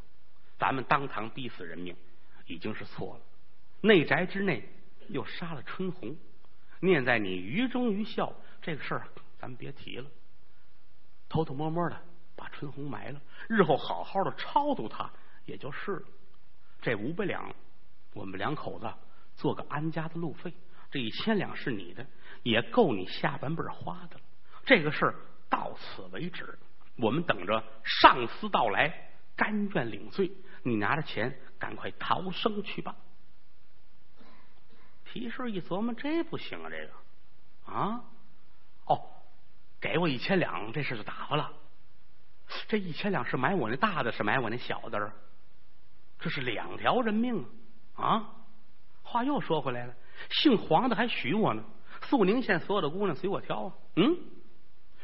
[0.58, 1.94] 咱们当堂逼死人命
[2.46, 3.22] 已经是错了。
[3.80, 4.68] 内宅之内
[5.08, 6.16] 又杀了春红，
[6.80, 10.10] 念在你愚忠愚孝，这个事儿咱们别提了。
[11.28, 12.00] 偷偷摸摸的
[12.36, 15.10] 把春红埋了，日后好好的超度他
[15.44, 16.02] 也就是了。
[16.80, 17.54] 这五百两，
[18.14, 18.90] 我们两口子
[19.36, 20.52] 做个安家的路费。
[20.90, 22.06] 这一千两是你的。
[22.44, 24.22] 也够你下半辈花的了。
[24.64, 25.14] 这个事儿
[25.50, 26.56] 到此为止，
[26.96, 30.30] 我们等着上司到来，甘愿领罪。
[30.62, 32.94] 你拿着钱，赶快逃生去吧。
[35.10, 36.92] 皮顺一琢磨，这不行啊，这个
[37.72, 38.04] 啊，
[38.84, 39.00] 哦，
[39.80, 41.50] 给我一千两，这事就打发了。
[42.66, 45.12] 这一千两是买我那大的，是买我那小的？
[46.18, 47.44] 这是两条人命
[47.94, 48.04] 啊！
[48.04, 48.30] 啊，
[49.02, 49.94] 话又说回来了，
[50.30, 51.64] 姓黄的还许我呢。
[52.02, 54.16] 肃宁县所有的姑娘随我挑啊，嗯，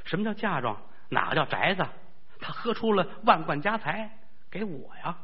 [0.04, 0.80] 什么叫嫁妆？
[1.08, 1.86] 哪个叫宅子？
[2.40, 4.18] 他喝出了万贯家财
[4.50, 5.16] 给我呀！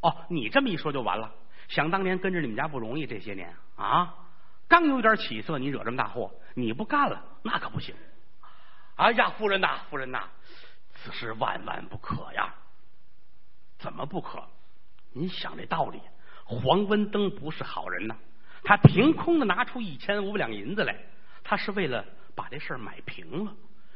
[0.00, 1.34] 哦，你这么一说就完了。
[1.68, 4.14] 想当年跟着你们家不容易，这些年啊，
[4.68, 7.94] 刚有点起色，你惹这么大祸，你不干了那可不行。
[8.96, 10.24] 哎呀，夫人呐，夫人呐，
[10.92, 12.52] 此事万万不可呀！
[13.78, 14.42] 怎么不可？
[15.12, 16.00] 您想这道理，
[16.44, 18.16] 黄文登不是好人呐。
[18.64, 20.98] 他凭空的拿出一千五百两银子来，
[21.44, 23.54] 他是为了把这事儿买平了。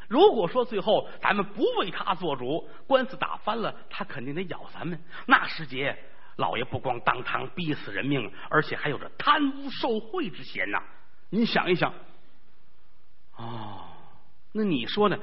[0.08, 5.02] 如果说最后咱们不为他做主，官司打翻了，他肯定得咬咱们。
[5.26, 5.98] 那时节，
[6.42, 10.82] 老爷不光当堂逼死人命，而且还有着贪污受贿之嫌呐。
[11.30, 11.94] 您想一想，
[13.36, 13.86] 哦，
[14.50, 15.16] 那你说呢？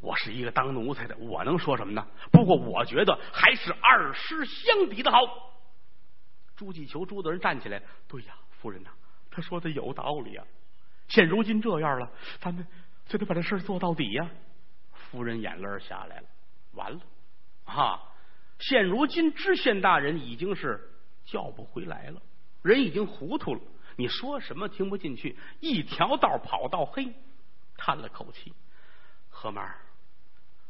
[0.00, 2.04] 我是一个当奴才的，我能说什么呢？
[2.32, 5.18] 不过我觉得还是二师相比的好。
[6.56, 8.34] 朱继求，朱大人站起来，对呀。
[8.50, 8.90] 夫人呐，
[9.30, 10.44] 他说的有道理啊！
[11.06, 12.10] 现如今这样了，
[12.40, 12.66] 咱们
[13.06, 14.28] 就得把这事做到底呀！
[14.92, 16.26] 夫人眼泪下来了，
[16.72, 17.00] 完了
[17.64, 18.00] 啊！
[18.66, 20.90] 现如今知县大人已经是
[21.26, 22.22] 叫不回来了，
[22.62, 23.60] 人已经糊涂了，
[23.94, 27.14] 你说什么听不进去，一条道跑到黑，
[27.76, 28.54] 叹了口气。
[29.28, 29.70] 何妈，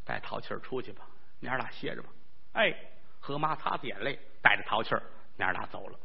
[0.04, 1.06] 带淘气儿出去吧，
[1.38, 2.08] 娘俩歇着吧。
[2.54, 2.74] 哎，
[3.20, 5.02] 何妈擦擦眼泪，带着淘气儿，
[5.36, 5.96] 娘俩走了。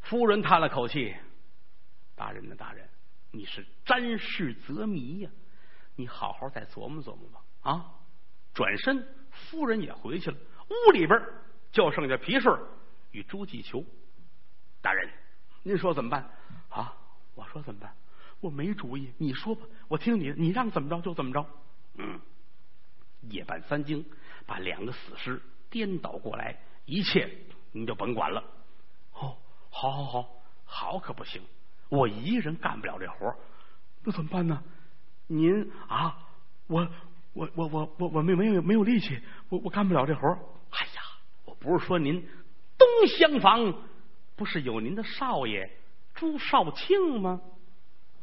[0.00, 1.14] 夫人叹了口气
[2.16, 2.88] ：“大人呐，大人，
[3.32, 5.30] 你是沾事则迷呀，
[5.94, 7.98] 你好好再琢磨琢磨吧。”啊！
[8.54, 10.36] 转身，夫人也回去了。
[10.68, 11.20] 屋里边
[11.72, 12.60] 就剩下皮顺
[13.10, 13.84] 与朱继求。
[14.80, 15.10] 大人，
[15.62, 16.30] 您说怎么办？
[16.68, 16.94] 啊！
[17.34, 17.94] 我说怎么办？
[18.40, 21.46] 我没主意，你说吧，我听你的，你让怎么着就怎么着。
[21.94, 22.20] 嗯，
[23.22, 24.04] 夜半三更，
[24.46, 25.40] 把两个死尸
[25.70, 27.30] 颠倒过来，一切
[27.72, 28.42] 你就甭管了。
[29.14, 29.36] 哦。
[29.74, 31.40] 好好好，好可不行！
[31.88, 33.34] 我一人干不了这活
[34.04, 34.62] 那怎么办呢？
[35.28, 36.28] 您啊，
[36.66, 36.86] 我
[37.32, 39.18] 我我我我我没没有没有力气，
[39.48, 40.28] 我我干不了这活
[40.70, 41.02] 哎呀，
[41.44, 42.26] 我不是说您
[42.76, 43.74] 东厢房
[44.36, 45.70] 不是有您的少爷
[46.14, 47.40] 朱少庆吗？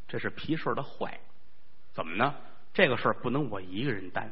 [0.07, 1.19] 这是皮顺的坏，
[1.93, 2.35] 怎么呢？
[2.73, 4.31] 这个事儿不能我一个人担，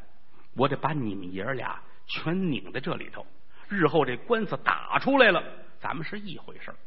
[0.54, 3.26] 我得把你们爷儿俩全拧在这里头。
[3.68, 5.44] 日后这官司打出来了，
[5.80, 6.78] 咱们是一回事儿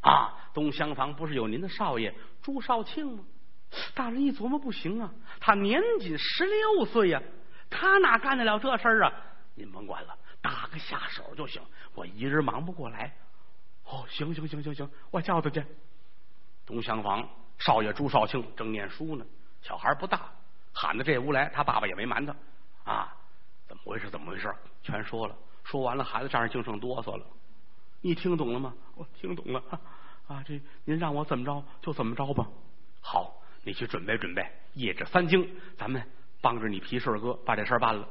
[0.00, 0.32] 啊。
[0.54, 3.24] 东厢房不是有您的少爷朱少庆吗？
[3.94, 7.22] 大人一琢磨，不行啊，他年仅十六岁呀，
[7.70, 9.12] 他哪干得了这事儿啊？
[9.54, 11.62] 您甭管了，打个下手就行。
[11.94, 13.14] 我一人忙不过来。
[13.84, 15.64] 哦，行行行行行，我叫他去。
[16.66, 19.24] 东厢房少爷朱少庆正念书呢，
[19.60, 20.30] 小孩不大，
[20.72, 22.34] 喊到这屋来，他爸爸也没瞒他
[22.84, 23.14] 啊。
[23.66, 24.08] 怎么回事？
[24.10, 24.52] 怎么回事？
[24.82, 25.36] 全说了。
[25.62, 27.26] 说完了，孩子这儿净剩哆嗦了。
[28.00, 28.74] 你听懂了吗？
[28.96, 29.62] 我听懂了
[30.28, 30.42] 啊！
[30.46, 32.46] 这您让我怎么着就怎么着吧。
[33.00, 36.02] 好，你去准备准备，夜至三更，咱们
[36.40, 38.08] 帮着你皮顺哥把这事儿办了。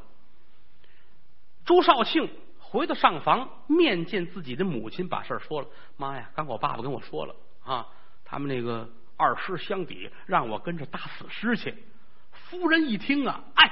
[1.66, 5.68] 朱少庆回到上房，面见自己的母亲，把事儿说了。
[5.98, 7.88] 妈呀，刚我爸爸跟我说了啊，
[8.26, 11.74] 他们那个二师相抵，让我跟着打死尸去。
[12.32, 13.72] 夫人一听啊，哎，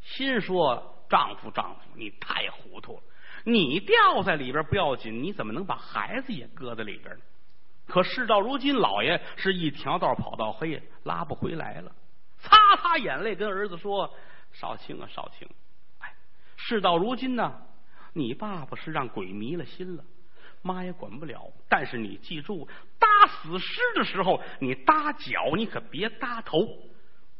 [0.00, 0.90] 心说。
[1.12, 3.02] 丈夫，丈夫，你太糊涂了！
[3.44, 7.22] 你掉在里边不要紧，你怎么能把孩子也搁在里边呢？
[7.86, 11.92] 可事到如今，老爷是一条道跑到黑，拉不回来了。
[12.38, 14.12] 擦擦眼泪，跟儿子说
[14.52, 15.48] ：“少卿啊，少卿，
[15.98, 16.14] 哎，
[16.56, 17.52] 事到如今呢，
[18.12, 20.04] 你爸爸是让鬼迷了心了，
[20.62, 21.52] 妈也管不了。
[21.68, 22.66] 但是你记住，
[22.98, 26.58] 搭死尸的时候，你搭脚，你可别搭头。”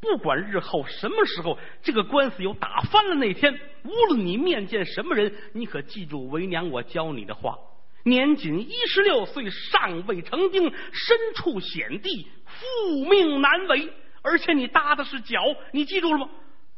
[0.03, 7.57] 不管日后什么时候这个官司有打翻了那天，无论你面见什么人，你可记住为娘我教你的话：
[8.05, 13.93] 年仅一十六岁，尚未成丁，身处险地，父命难违。
[14.23, 15.41] 而且你搭的是脚，
[15.73, 16.31] 你记住了吗？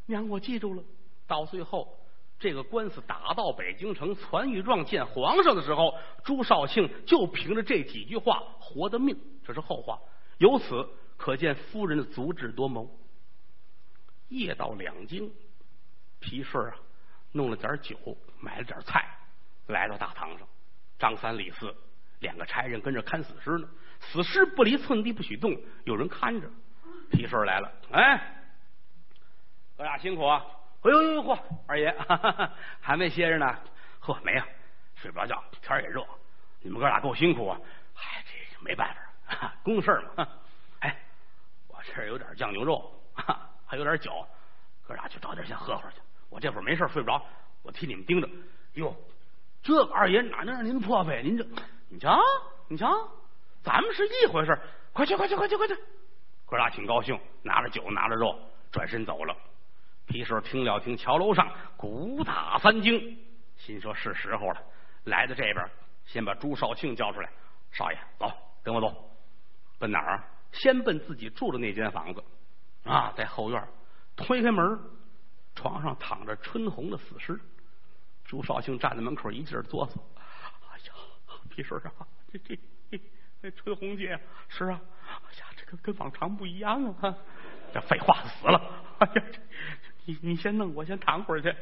[0.07, 0.83] 娘，我记住了。
[1.27, 1.99] 到最后，
[2.39, 9.19] 这个官司打到北京城传谕状见皇上的时候，朱少庆就凭着这几句话活的命。
[9.45, 9.99] 这是后话。
[10.39, 12.91] 由此可见夫人的足智多谋。
[14.29, 15.31] 夜到两更，
[16.19, 16.77] 皮顺啊，
[17.33, 17.97] 弄了点酒，
[18.41, 19.07] 买了点菜，
[19.67, 20.49] 来到大堂上。
[21.05, 21.77] 张三李四
[22.21, 23.69] 两个差人跟着看死尸呢，
[24.01, 26.49] 死尸不离寸地，不许动，有人看着。
[27.11, 28.35] 皮顺来了，哎，
[29.77, 30.43] 哥俩辛苦啊！
[30.81, 31.95] 哎呦呦嚯，二爷
[32.81, 33.55] 还没歇着呢。
[34.01, 34.43] 呵，没有，
[34.95, 36.03] 睡不着觉，天也热。
[36.63, 37.61] 你们哥俩够辛苦啊！
[37.97, 38.97] 哎，这没办
[39.29, 40.27] 法， 公事嘛。
[40.81, 40.99] 哎，
[41.69, 42.91] 我这儿有点酱牛肉。
[43.69, 44.27] 还有点酒，
[44.89, 46.01] 哥俩去找点先喝会儿去。
[46.31, 47.23] 我这会儿没事睡不着，
[47.63, 48.29] 我替你们盯着。
[48.73, 48.97] 哟，
[49.65, 51.23] 这个二爷哪能让您破费？
[51.25, 51.45] 您这，
[51.89, 52.21] 你瞧，
[52.69, 52.87] 你瞧，
[53.63, 54.57] 咱们是一回事。
[54.93, 55.75] 快去，快去，快去，快去！
[56.45, 58.39] 哥俩挺高兴，拿着酒，拿着肉，
[58.71, 59.35] 转身走了。
[60.07, 63.19] 皮顺听了听，桥楼上鼓打三惊，
[63.57, 64.61] 心说是时候了。
[65.05, 65.67] 来到这边，
[66.05, 67.31] 先把朱少庆叫出来。
[67.73, 68.31] 少爷，走，
[68.63, 68.95] 跟我走。
[69.79, 70.23] 奔哪儿？
[70.53, 72.23] 先奔自己住的那间房子。
[72.85, 73.67] 啊，在后院
[74.15, 74.79] 推开门，
[75.55, 77.41] 床上躺着春红的死尸。
[78.25, 79.93] 朱少庆站在门口，一劲儿哆嗦。
[80.17, 80.95] 哎呀，
[81.51, 81.93] 皮顺啊，
[82.33, 82.59] 这这
[83.43, 87.15] 这春红姐是啊，哎呀，这个跟往常不一样啊。
[87.73, 88.61] 这废话死了。
[88.99, 89.23] 哎呀，
[90.05, 91.55] 你你先弄，我先躺会儿去。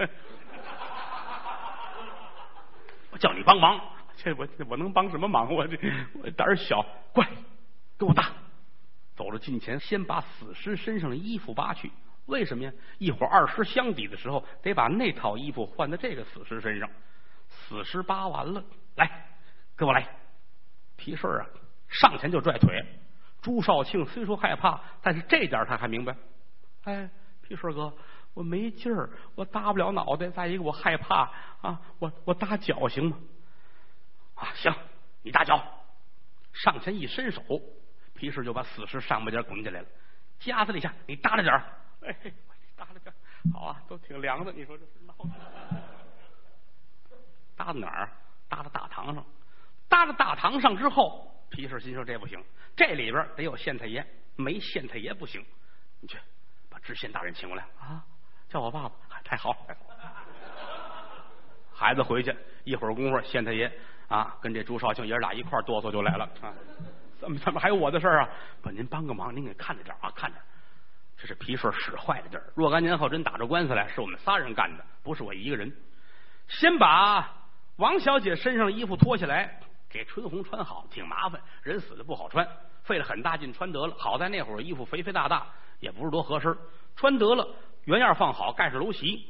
[3.11, 3.81] 我叫你帮忙，
[4.17, 5.53] 这我我能帮什么忙？
[5.53, 5.77] 我这
[6.15, 7.27] 我胆儿小，乖，
[7.99, 8.33] 给我搭。
[9.15, 11.91] 走到近前，先把死尸身上的衣服扒去。
[12.27, 12.73] 为什么呀？
[12.99, 16.89] 一会儿二尸相抵的时候，得把那套衣服换在这个死尸身上。
[17.49, 18.65] 死尸扒完了，
[18.97, 19.27] 来，
[19.77, 20.09] 跟我来。
[20.97, 21.47] 皮顺啊，
[21.89, 22.85] 上前就拽腿。
[23.41, 26.17] 朱少庆虽说害怕，但是这点他还明白。
[26.85, 27.11] 哎，
[27.43, 27.93] 皮顺哥，
[28.35, 30.29] 我没劲儿，我搭不了脑袋。
[30.29, 31.31] 再一个，我害怕
[31.61, 33.19] 啊，我我搭脚行吗？
[34.35, 34.73] 啊，行，
[35.23, 35.61] 你搭脚。
[36.53, 37.43] 上前一伸手。
[38.15, 39.87] 皮顺就把死尸上半截拱起来了，
[40.39, 41.65] 夹子里下，你搭着点儿，
[42.05, 42.17] 哎，
[42.77, 43.15] 搭了点，
[43.53, 44.53] 好啊，都挺凉的。
[44.53, 45.31] 你说这是闹的？
[47.57, 48.09] 搭到哪儿？
[48.49, 49.25] 搭到大堂上。
[49.89, 52.43] 搭到大堂上之后，皮顺心说这不行，
[52.75, 54.05] 这里边得有县太爷，
[54.37, 55.45] 没县太爷不行。
[56.01, 56.19] 你去
[56.71, 58.05] 把知县大人请过来啊，
[58.49, 59.55] 叫我爸爸，太好。
[61.73, 62.35] 孩子回去
[62.65, 63.71] 一会儿功夫，县太爷
[64.09, 66.53] 啊，跟这朱少庆爷俩一块哆嗦就来了啊。
[67.19, 68.29] 怎么怎么还有我的事儿啊？
[68.63, 70.39] 不，您帮个忙，您给看着点啊，看着。
[71.23, 72.53] 这是皮顺使坏的地儿。
[72.57, 75.73] 若干年后真打出官司来，是我们仨人干的，不是我一个人。
[76.49, 77.33] 先把
[77.77, 82.45] 王小姐身上的衣服脱下来，给春红穿好，挺麻烦，人死了不好穿。
[82.83, 83.95] 费了很大劲穿得了。
[83.97, 85.47] 好在那会儿衣服肥肥大大，
[85.79, 86.59] 也不是多合身，
[86.97, 87.49] 穿得了
[87.85, 89.25] 原样放好，盖上楼席，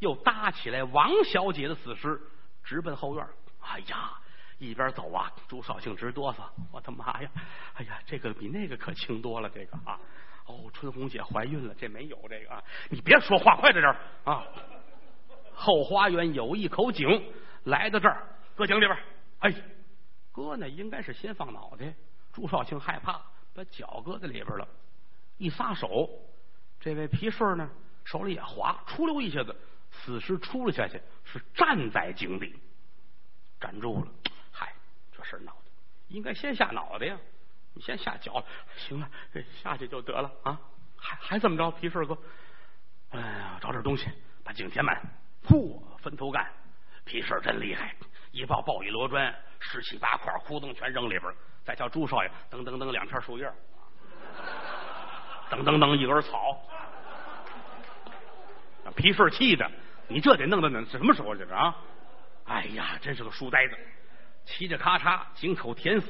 [0.00, 2.20] 又搭起来王小姐的死尸，
[2.64, 3.24] 直奔后院。
[3.60, 4.10] 哎呀，
[4.58, 6.38] 一边走啊，朱少庆直哆嗦，
[6.72, 7.30] 我的妈呀！
[7.74, 9.96] 哎呀，这个比那个可轻多了，这个啊，
[10.48, 13.86] 哦，春红姐怀孕了，这没有这个啊，你别说话，快在这
[14.24, 14.42] 啊！
[15.52, 17.06] 后花园有一口井，
[17.64, 18.98] 来到这儿，搁井里边。
[19.40, 19.52] 哎，
[20.32, 21.94] 搁呢，应该是先放脑袋。
[22.32, 23.20] 朱少庆害怕，
[23.52, 24.66] 把脚搁在里边了，
[25.36, 26.08] 一撒手，
[26.80, 27.68] 这位皮顺呢，
[28.04, 29.54] 手里也滑，出溜一下子，
[29.90, 32.54] 死尸出了下去，是站在井底，
[33.60, 34.10] 站住了。
[34.50, 34.72] 嗨，
[35.12, 35.70] 这事闹的，
[36.08, 37.18] 应该先下脑袋呀，
[37.78, 38.44] 你先下脚，
[38.76, 39.08] 行了，
[39.62, 40.58] 下去就得了啊。
[40.96, 42.18] 还还这么着，皮顺哥，
[43.10, 44.08] 哎呀，找点东西
[44.42, 45.00] 把井填满。
[45.46, 46.44] 嚯，分头干，
[47.04, 47.94] 皮顺真厉害，
[48.32, 51.32] 一抱抱一摞砖，十七八块，窟窿全扔里边。
[51.64, 53.46] 再叫朱少爷，噔噔噔，两片树叶，
[55.48, 56.60] 噔噔噔，一根草，
[58.96, 59.70] 皮顺气的，
[60.08, 61.76] 你这得弄到哪什么时候去啊？
[62.46, 63.78] 哎呀，真是个书呆子，
[64.48, 66.08] 骑着咔嚓，井口填死，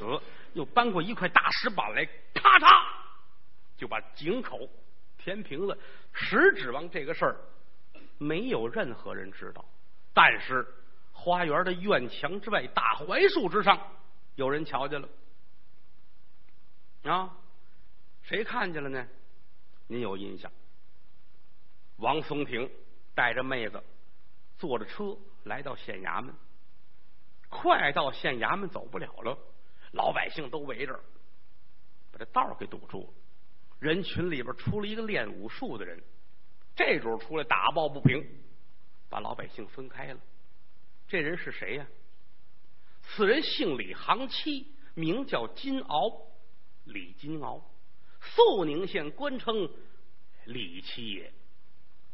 [0.53, 2.85] 又搬过一块大石板来，咔嚓
[3.75, 4.69] 就把井口
[5.17, 5.77] 填平了。
[6.13, 7.35] 实指望这个事儿
[8.17, 9.65] 没有任何人知道，
[10.13, 10.65] 但是
[11.11, 13.77] 花园的院墙之外，大槐树之上，
[14.35, 15.09] 有人瞧见了。
[17.03, 17.35] 啊，
[18.23, 19.05] 谁看见了呢？
[19.87, 20.49] 您有印象？
[21.97, 22.71] 王松亭
[23.13, 23.83] 带着妹子
[24.57, 26.33] 坐着车来到县衙门，
[27.49, 29.37] 快到县衙门走不了了，
[29.91, 30.93] 老百姓都围着，
[32.11, 33.13] 把这道给堵住了。
[33.79, 36.01] 人群里边出了一个练武术的人，
[36.75, 38.23] 这主出来打抱不平，
[39.09, 40.19] 把老百姓分开了。
[41.07, 41.87] 这人是谁呀？
[43.01, 46.29] 此人姓李，行七，名叫金鳌。
[46.85, 47.61] 李金鳌，
[48.19, 49.69] 肃宁县官称
[50.45, 51.31] 李七爷，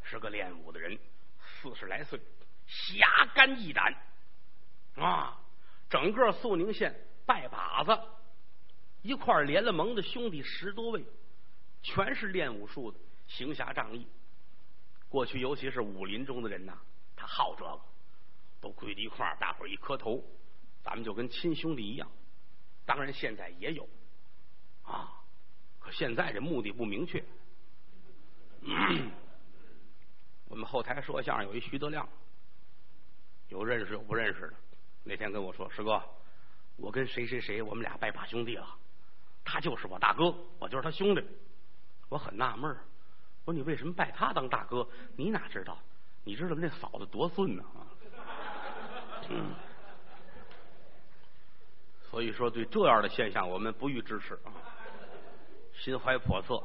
[0.02, 1.00] 是个练武的人，
[1.40, 2.20] 四十来岁，
[2.68, 3.94] 侠肝义胆
[4.96, 5.40] 啊！
[5.90, 8.00] 整个肃宁县拜把子
[9.02, 11.06] 一块连了盟的兄弟十多位，
[11.84, 14.08] 全是练武术的，行侠仗义。
[15.08, 16.78] 过去尤其是武林中的人呐，
[17.16, 17.80] 他好这个，
[18.60, 20.24] 都跪在一块儿，大伙儿一磕头，
[20.84, 22.10] 咱们就跟亲兄弟一样。
[22.86, 23.88] 当然现在也有。
[24.84, 25.22] 啊！
[25.80, 27.24] 可现在这目的不明确。
[30.50, 32.10] 我们后台说相声有一徐德亮，
[33.50, 34.54] 有认识有不认识的。
[35.08, 36.02] 那天跟我说：“师哥，
[36.78, 38.68] 我跟谁谁谁，我们俩拜把兄弟了。
[39.44, 41.24] 他就是我大哥，我就是他兄弟。”
[42.10, 42.76] 我很纳闷
[43.46, 44.88] 我说：“你为什么拜他当大哥？
[45.16, 45.78] 你哪知道？
[46.24, 47.64] 你知道那嫂子多顺呢？”
[49.30, 49.54] 嗯。
[52.10, 54.50] 所以说，对这样的现象，我们不予支持啊。
[55.74, 56.64] 心怀叵测，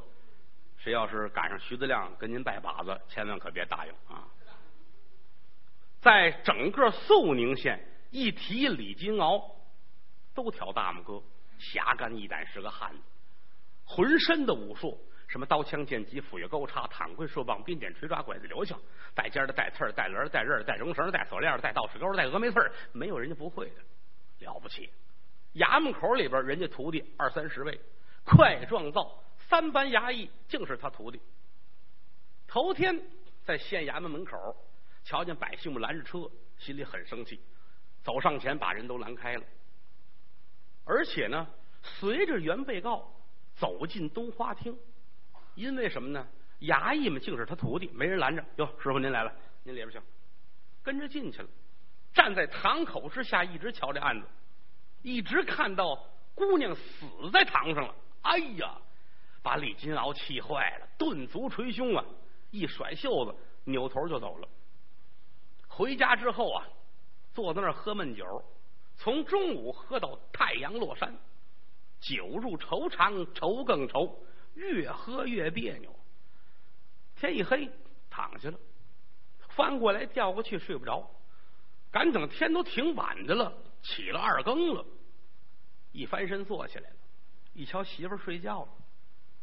[0.79, 4.25] 谁要是赶上徐德亮跟您拜把子，千万可别答应啊！
[6.01, 9.43] 在整个肃宁县，一提李金鳌，
[10.35, 11.23] 都挑大拇哥，
[11.59, 13.03] 侠肝义胆，是个汉子，
[13.85, 18.77] 浑身的武术，什么刀枪剑戟斧钺钩叉躺棍射棒鞭锏锤抓拐子流星，
[19.15, 24.91] 带尖的带刺儿带轮带刃带绒绳带锁链带倒齿钩带峨眉刺儿，没有人家不会的，了不起！
[25.55, 27.81] 衙门口里边，人家徒弟二三十位。
[28.23, 31.21] 快壮造三班衙役，竟是他徒弟。
[32.47, 33.01] 头天
[33.45, 34.55] 在县衙门门口，
[35.05, 37.41] 瞧见百姓们拦着车，心里很生气，
[38.03, 39.45] 走上前把人都拦开了。
[40.85, 41.47] 而且呢，
[41.83, 43.11] 随着原被告
[43.55, 44.77] 走进东花厅，
[45.55, 46.27] 因为什么呢？
[46.61, 48.45] 衙役们竟是他徒弟，没人拦着。
[48.57, 49.33] 哟，师傅您来了，
[49.63, 50.03] 您里边请。
[50.83, 51.49] 跟着进去了，
[52.13, 54.27] 站在堂口之下，一直瞧这案子，
[55.03, 55.97] 一直看到
[56.35, 57.95] 姑娘死在堂上了。
[58.23, 58.77] 哎呀，
[59.43, 62.05] 把李金鳌气坏了，顿足捶胸啊！
[62.51, 63.35] 一甩袖子，
[63.65, 64.49] 扭头就走了。
[65.69, 66.67] 回家之后啊，
[67.33, 68.45] 坐在那儿喝闷酒，
[68.97, 71.17] 从中午喝到太阳落山，
[72.01, 74.25] 酒入愁肠，愁更愁，
[74.55, 75.95] 越喝越别扭。
[77.17, 77.71] 天一黑，
[78.09, 78.59] 躺下了，
[79.49, 81.11] 翻过来调过去，睡不着。
[81.91, 83.53] 赶等天都挺晚的了，
[83.83, 84.85] 起了二更了，
[85.93, 86.97] 一翻身坐起来了。
[87.53, 88.69] 一瞧媳妇睡觉了，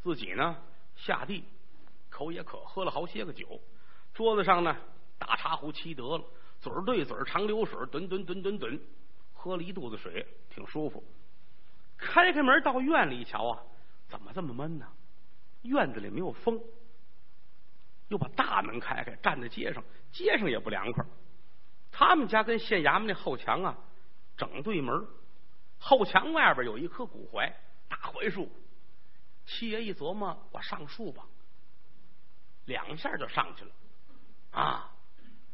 [0.01, 0.57] 自己呢
[0.95, 1.43] 下地，
[2.09, 3.59] 口也渴，喝了好些个酒。
[4.13, 4.75] 桌子上呢
[5.19, 6.23] 大茶壶沏得了，
[6.59, 8.79] 嘴儿对嘴儿长流水，吨吨吨吨吨，
[9.33, 11.03] 喝了一肚子水，挺舒服。
[11.97, 13.63] 开开门到院里一瞧啊，
[14.07, 14.87] 怎么这么闷呢？
[15.63, 16.61] 院子里没有风。
[18.09, 21.05] 又把大门开开，站在街上，街上也不凉快。
[21.91, 23.77] 他们家跟县衙门那后墙啊，
[24.37, 25.05] 整对门，
[25.77, 27.53] 后墙外边有一棵古槐。
[27.89, 28.49] 大槐树。
[29.45, 31.25] 七爷一琢磨，我上树吧，
[32.65, 33.71] 两下就上去了
[34.51, 34.91] 啊！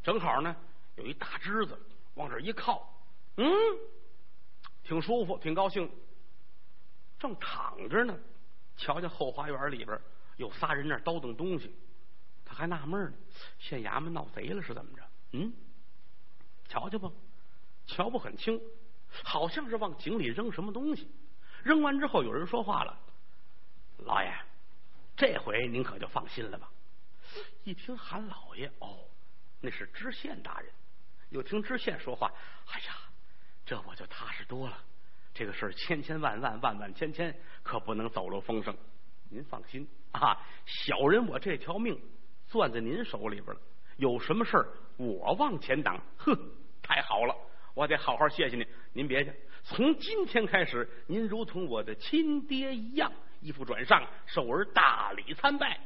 [0.02, 0.56] 正好呢，
[0.96, 1.80] 有一大枝子，
[2.16, 2.88] 往这一靠，
[3.38, 3.48] 嗯，
[4.84, 5.90] 挺舒服，挺高兴。
[7.20, 8.18] 正躺着呢，
[8.76, 10.00] 瞧见后花园里边
[10.38, 11.74] 有仨人那叨叨东西，
[12.44, 13.18] 他还纳闷呢，
[13.60, 15.04] 县衙门闹贼了是怎么着？
[15.32, 15.54] 嗯，
[16.68, 17.12] 瞧瞧吧，
[17.88, 18.62] 瞧不很清，
[19.24, 21.10] 好像是往井里扔什么东西。
[21.64, 23.00] 扔完之后，有人说话了
[24.06, 24.32] ：“老爷，
[25.16, 26.70] 这回您可就放心了吧？”
[27.64, 29.08] 一听韩老爷，哦，
[29.62, 30.70] 那是知县大人。
[31.34, 32.32] 又听知县说话
[32.72, 32.96] ：“哎呀，
[33.66, 34.78] 这我就踏实多了。”
[35.34, 38.78] 这个事儿千千万万万万千千，可不能走漏风声。
[39.32, 42.00] 您放心啊，小人我这条命
[42.48, 43.62] 攥在您手里边了，
[43.98, 46.00] 有什么事儿我往前挡。
[46.18, 46.38] 哼，
[46.84, 47.36] 太好了，
[47.74, 48.68] 我得好好谢谢您。
[48.94, 53.12] 您别去，从今天开始，您如同我的亲爹一样，
[53.42, 55.80] 衣服转上，受儿大礼参拜。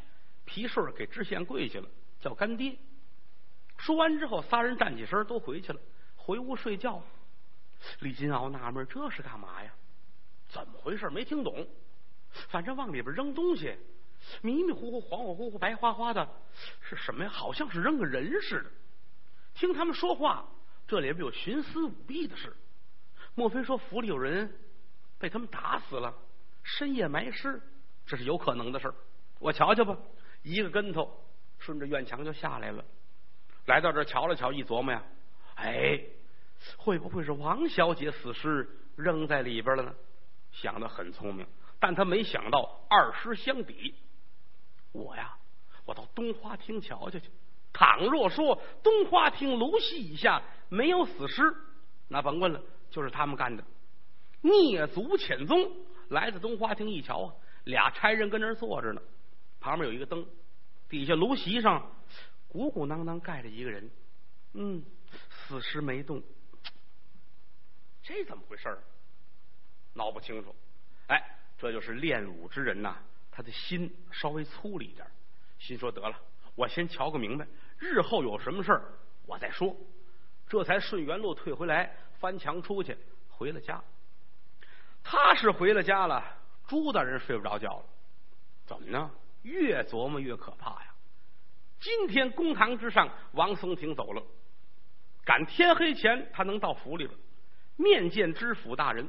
[0.44, 1.88] 皮顺给知县跪下了，
[2.20, 2.78] 叫干爹。
[3.78, 5.80] 说完之后，仨人站起身都回去了，
[6.16, 7.02] 回屋睡觉。
[8.00, 9.72] 李金鳌纳闷：这是干嘛呀？
[10.48, 11.10] 怎么回事？
[11.10, 11.68] 没听懂。
[12.50, 13.76] 反正往里边扔东西，
[14.42, 16.28] 迷迷糊糊、恍恍惚惚、白花花的，
[16.82, 17.30] 是什么呀？
[17.30, 18.72] 好像是扔个人似的。
[19.54, 20.48] 听他们说话，
[20.88, 22.56] 这里边有徇私舞弊的事。
[23.36, 24.52] 莫非说府里有人
[25.20, 26.14] 被他们打死了，
[26.64, 27.62] 深夜埋尸？
[28.06, 28.92] 这是有可能的事
[29.40, 29.98] 我瞧瞧吧。
[30.44, 31.12] 一个跟头
[31.60, 32.84] 顺着院墙就下来了，
[33.68, 35.04] 来到这儿瞧了瞧，一琢磨呀，
[35.56, 36.02] 哎。
[36.76, 39.94] 会不会是王小姐死尸扔在里边了呢？
[40.52, 41.46] 想的很聪明，
[41.80, 43.94] 但他没想到二尸相比。
[44.92, 45.38] 我呀，
[45.86, 47.30] 我到东花厅瞧瞧去。
[47.72, 51.44] 倘若说东花厅芦席以下没有死尸，
[52.08, 52.60] 那甭问了，
[52.90, 53.64] 就是他们干的。
[54.42, 55.72] 蹑足潜踪，
[56.10, 57.34] 来到东花厅一瞧啊，
[57.66, 59.02] 俩差人跟那儿坐着呢，
[59.60, 60.26] 旁边有一个灯，
[60.90, 61.92] 底下芦席上
[62.48, 63.90] 鼓鼓囊囊盖着一个人。
[64.54, 64.84] 嗯，
[65.30, 66.22] 死尸没动。
[68.02, 68.80] 这怎么回事儿？
[69.94, 70.56] 闹不清楚。
[71.08, 71.22] 哎，
[71.58, 72.98] 这就是练武之人呐，
[73.32, 75.06] 他的心稍微粗了一点。
[75.60, 76.20] 心说得了，
[76.56, 78.94] 我先瞧个明白，日后有什么事儿
[79.26, 79.76] 我再说。
[80.48, 82.98] 这才顺原路退回来，翻墙出去，
[83.30, 83.84] 回了家。
[85.04, 86.24] 他是回了家了，
[86.68, 87.86] 朱大人睡不着觉了。
[88.66, 89.12] 怎么呢？
[89.44, 90.94] 越琢磨越可怕呀！
[91.80, 94.24] 今天公堂之上，王松亭走了，
[95.24, 97.18] 赶天黑前他能到府里边。
[97.76, 99.08] 面见知府大人，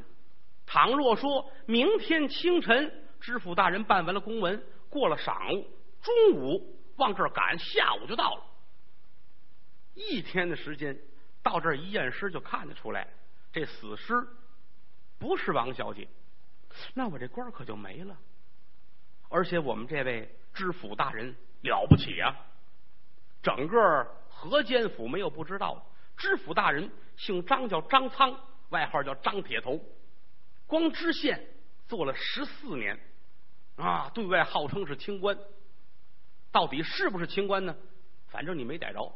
[0.67, 5.67] 倘若说明天清晨知府大人办完了公文，过了晌午，
[6.03, 8.45] 中午往这儿赶，下午就到了。
[9.95, 10.99] 一天的时间，
[11.43, 13.09] 到这儿一验尸就看得出来，
[13.51, 14.15] 这死尸
[15.19, 16.07] 不是王小姐，
[16.93, 18.15] 那我这官可就没了。
[19.31, 22.37] 而且我们这位知府大人了不起啊，
[23.43, 25.83] 整个河间府没有不知道的。
[26.17, 28.39] 知府大人姓张，叫张苍。
[28.71, 29.81] 外号叫张铁头，
[30.67, 31.43] 光知县
[31.87, 33.01] 做了十四年
[33.77, 35.39] 啊，对外号称是清官，
[36.53, 37.75] 到底是不是清官呢？
[38.27, 39.11] 反正你没逮着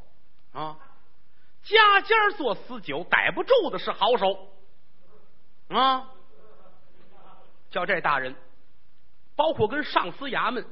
[0.53, 0.79] 啊。
[1.62, 4.55] 家家做私酒，逮不住的是好手
[5.68, 6.09] 啊。
[7.68, 8.35] 叫这大人，
[9.37, 10.64] 包括跟上司衙门，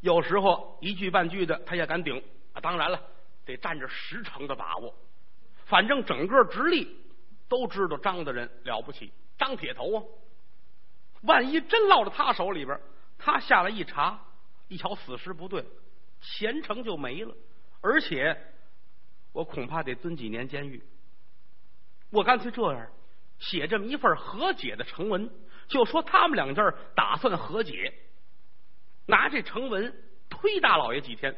[0.00, 2.22] 有时候一句半句的他也敢顶
[2.60, 3.02] 当然了，
[3.44, 4.94] 得占着十成的把握。
[5.66, 6.96] 反正整个直隶。
[7.50, 10.04] 都知道张大人了不起，张铁头啊！
[11.22, 12.78] 万一真落到他手里边，
[13.16, 14.20] 他下来一查，
[14.68, 15.64] 一瞧死尸不对，
[16.20, 17.34] 前程就没了。
[17.80, 18.36] 而且
[19.32, 20.84] 我恐怕得蹲几年监狱。
[22.10, 22.86] 我干脆这样，
[23.38, 25.30] 写这么一份和解的呈文，
[25.68, 26.62] 就说他们两家
[26.94, 27.94] 打算和解，
[29.06, 31.34] 拿这呈文推大老爷几天，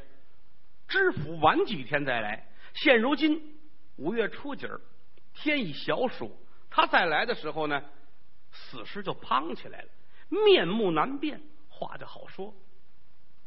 [0.90, 2.46] 知府晚几天再来。
[2.74, 3.58] 现如今
[3.96, 4.78] 五月初几儿。
[5.32, 6.36] 天已小暑，
[6.68, 7.82] 他再来的时候呢，
[8.50, 9.88] 死尸就胖起来了，
[10.28, 12.52] 面目难辨，话就好说。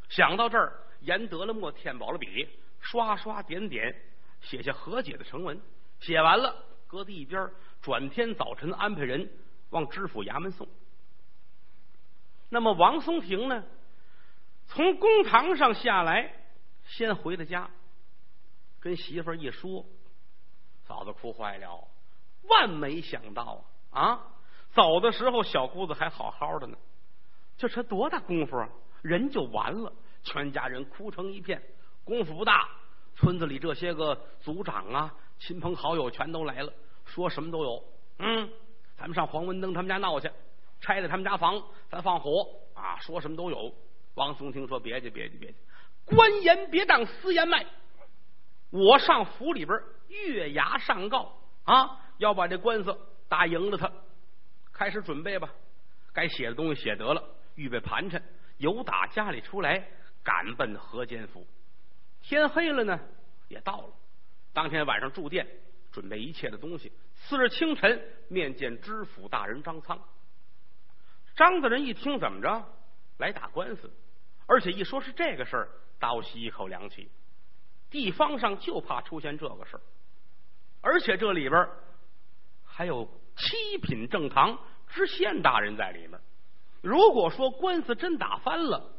[0.07, 2.47] 想到这儿，严得了墨，添饱了笔，
[2.79, 3.93] 刷刷点点，
[4.39, 5.59] 写下和解的成文。
[5.99, 6.55] 写完了，
[6.87, 9.29] 搁在一边，转天早晨安排人
[9.69, 10.67] 往知府衙门送。
[12.49, 13.63] 那么王松亭呢，
[14.67, 16.33] 从公堂上下来，
[16.86, 17.69] 先回的家，
[18.79, 19.86] 跟媳妇儿一说。
[20.86, 21.88] 嫂子哭坏了，
[22.49, 24.19] 万没想到啊！
[24.73, 26.77] 走的时候小姑子还好好的呢，
[27.57, 28.69] 这才多大功夫啊，
[29.01, 31.63] 人就完了，全家人哭成一片。
[32.03, 32.69] 功夫不大，
[33.15, 36.73] 村子里这些个族长啊、亲朋好友全都来了，
[37.05, 37.84] 说什么都有。
[38.19, 38.49] 嗯，
[38.97, 40.29] 咱们上黄文登他们家闹去，
[40.81, 43.73] 拆了他们家房，咱放火啊，说什么都有。
[44.15, 45.57] 王松听说：“别介，别介，别介，
[46.06, 47.66] 官言别当私言卖。
[48.70, 52.97] 我上府里边月牙上告啊，要把这官司
[53.30, 53.91] 打赢了，他
[54.72, 55.49] 开始准备吧。
[56.12, 57.24] 该写的东西写得了，
[57.56, 58.22] 预备盘缠，
[58.58, 59.88] 由打家里出来，
[60.24, 61.45] 赶奔河间府。
[62.22, 62.99] 天黑了呢，
[63.47, 63.93] 也到了。
[64.54, 65.47] 当天晚上住店，
[65.91, 66.91] 准备一切的东西。
[67.16, 69.99] 次日清晨面见知府大人张苍。
[71.36, 72.64] 张大人一听，怎么着
[73.18, 73.91] 来打官司？
[74.45, 75.70] 而且一说是这个事儿，
[76.04, 77.10] 倒吸一口凉气。
[77.89, 79.82] 地方上就怕出现这个事儿，
[80.82, 81.66] 而且这里边
[82.66, 86.20] 还有七品正堂知县大人在里面。
[86.82, 88.93] 如果说官司真打翻了，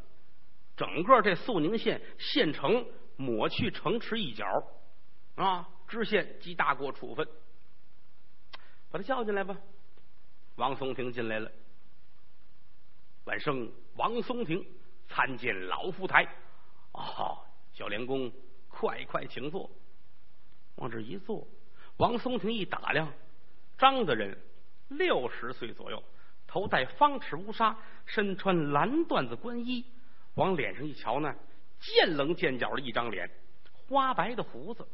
[0.78, 2.86] 整个这肃宁县县城
[3.18, 4.46] 抹去城池一角
[5.34, 5.68] 啊！
[5.86, 7.28] 知县记大过处分，
[8.90, 9.54] 把他叫进来吧。
[10.56, 11.52] 王松亭进来了，
[13.26, 14.64] 晚生王松亭。
[15.06, 16.26] 参见老夫台，
[16.94, 17.38] 哦，
[17.72, 18.32] 小莲公，
[18.68, 19.70] 快快请坐。
[20.76, 21.46] 往这一坐，
[21.98, 23.12] 王松亭一打量，
[23.78, 24.36] 张大人
[24.88, 26.02] 六十岁左右，
[26.46, 27.76] 头戴方尺乌纱，
[28.06, 29.84] 身穿蓝缎子官衣，
[30.34, 31.34] 往脸上一瞧呢，
[31.80, 33.30] 见棱见角的一张脸，
[33.86, 34.86] 花白的胡子，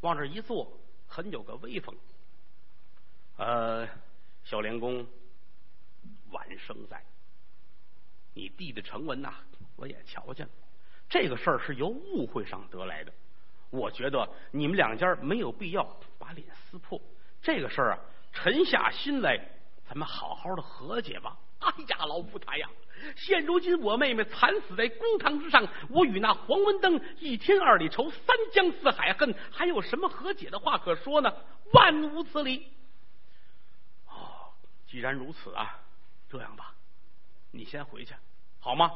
[0.00, 0.70] 往这一坐，
[1.06, 1.94] 很有个威风。
[3.36, 3.86] 呃，
[4.44, 5.06] 小莲公，
[6.30, 7.02] 晚生在。
[8.34, 9.34] 你弟的成文呐，
[9.76, 10.52] 我也瞧见了。
[11.08, 13.12] 这个事儿是由误会上得来的，
[13.70, 15.84] 我觉得你们两家没有必要
[16.18, 17.00] 把脸撕破。
[17.40, 17.98] 这个事儿啊，
[18.32, 19.38] 沉下心来，
[19.88, 21.36] 咱们好好的和解吧。
[21.60, 22.68] 哎呀，老夫台呀，
[23.16, 31.32] 现如今我妹妹惨死在公堂之上，我与那黄文登一天二里仇，三江四海恨，还有什么和解的话可说呢？
[31.72, 32.66] 万无此理。
[34.08, 34.52] 哦，
[34.86, 35.78] 既然如此啊，
[36.28, 36.74] 这样吧。
[37.52, 38.14] 你先回去，
[38.60, 38.90] 好吗？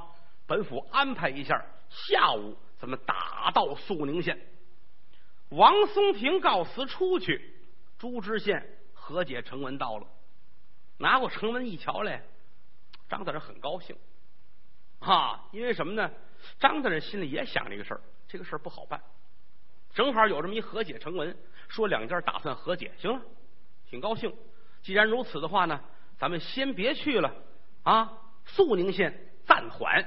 [0.51, 4.37] 本府安排一下，下午咱们打到肃宁县。
[5.51, 7.55] 王松亭告辞出去，
[8.01, 10.09] 朱知县和解成文到了，
[10.99, 12.25] 拿过成文一瞧来，
[13.09, 13.97] 张大人很高兴，
[14.99, 16.11] 哈，因为什么呢？
[16.59, 19.01] 张大人心里也想这个事儿，这个事儿不好办，
[19.95, 21.39] 正好有这么一和解成文，
[21.69, 23.23] 说两家打算和解，行了，
[23.89, 24.35] 挺高兴。
[24.83, 25.81] 既然如此的话呢，
[26.19, 27.33] 咱们先别去了
[27.85, 28.17] 啊。
[28.47, 30.05] 肃宁县暂缓，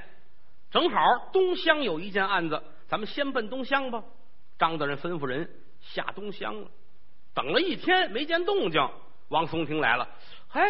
[0.74, 4.02] 正好东乡有一件案子，咱们先奔东乡吧。
[4.58, 5.48] 张大人吩咐人
[5.80, 6.68] 下东乡了，
[7.32, 8.90] 等了一天没见动静，
[9.28, 10.08] 王松亭来了，
[10.48, 10.60] 嘿，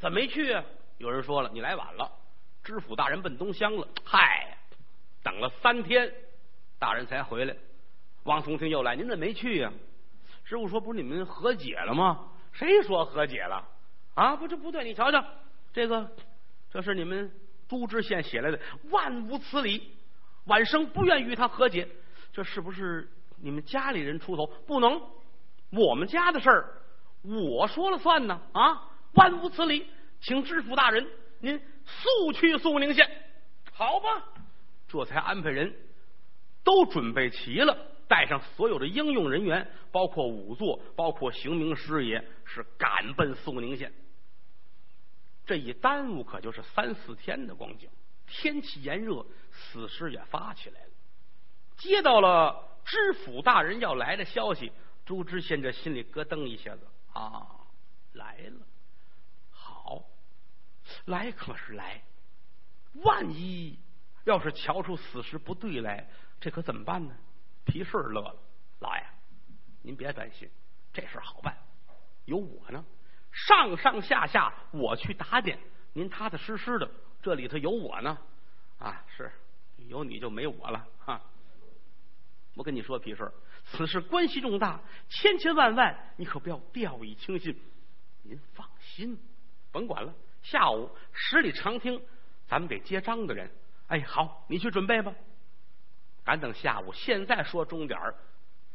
[0.00, 0.64] 怎么没去啊？
[0.98, 2.10] 有人说了，你来晚了，
[2.64, 3.86] 知府大人奔东乡了。
[4.04, 4.58] 嗨，
[5.22, 6.12] 等了三天，
[6.80, 7.54] 大人才回来。
[8.24, 9.72] 王松亭又来，您怎么没去呀？
[10.42, 12.28] 师傅说，不是你们和解了吗？
[12.52, 13.64] 谁说和解了？
[14.14, 15.24] 啊，不，这不对，你瞧瞧
[15.72, 16.10] 这个。
[16.72, 17.32] 这是你们
[17.70, 18.58] 朱知县写来的，
[18.90, 19.92] 万无此理。
[20.46, 21.86] 晚生不愿与他和解，
[22.32, 23.08] 这是不是
[23.40, 24.44] 你们家里人出头？
[24.66, 25.00] 不能，
[25.70, 26.68] 我们家的事儿
[27.22, 28.40] 我说了算呢！
[28.52, 29.86] 啊，万无此理，
[30.20, 31.06] 请知府大人
[31.38, 33.08] 您速去肃宁县。
[33.72, 34.08] 好吧，
[34.88, 35.72] 这才安排人
[36.64, 37.76] 都准备齐了，
[38.08, 43.92] 带上所有的应用人员，包括仵作，包括刑名师爷，是赶奔肃宁县。
[45.50, 47.90] 这一耽误可就是三四天的光景，
[48.24, 50.90] 天气炎热，死尸也发起来了。
[51.76, 54.70] 接到了知府大人要来的消息，
[55.04, 57.66] 朱知县这心里咯噔一下子啊，
[58.12, 58.64] 来了，
[59.50, 60.04] 好，
[61.06, 62.00] 来可是来，
[63.02, 63.76] 万一
[64.22, 66.08] 要是瞧出死尸不对来，
[66.40, 67.12] 这可怎么办呢？
[67.64, 68.36] 皮顺乐了，
[68.78, 69.04] 老爷，
[69.82, 70.48] 您别担心，
[70.92, 71.58] 这事好办，
[72.26, 72.84] 有我呢。
[73.32, 75.58] 上上下下我去打点，
[75.92, 76.90] 您踏踏实实的，
[77.22, 78.18] 这里头有我呢，
[78.78, 79.30] 啊，是
[79.88, 81.20] 有你就没我了哈。
[82.54, 83.30] 我跟你说皮顺，
[83.64, 87.58] 此事关系重大，千千万万，你可不要掉以轻心。
[88.22, 89.18] 您放心，
[89.72, 90.12] 甭管了。
[90.42, 92.02] 下午十里长厅，
[92.46, 93.50] 咱们得接张的人。
[93.86, 95.14] 哎，好，你去准备吧。
[96.24, 97.98] 赶等下午，现在说钟点，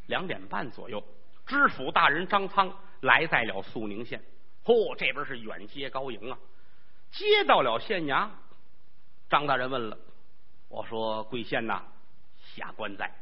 [0.08, 1.03] 两点半左右，
[1.45, 4.24] 知府大人张苍来在了肃宁县。
[4.66, 6.38] 嚯，这边是远接高迎啊！
[7.11, 8.28] 接到了县衙，
[9.30, 9.97] 张大人问了
[10.68, 11.84] ：“我说贵县呐，
[12.55, 13.13] 下官在，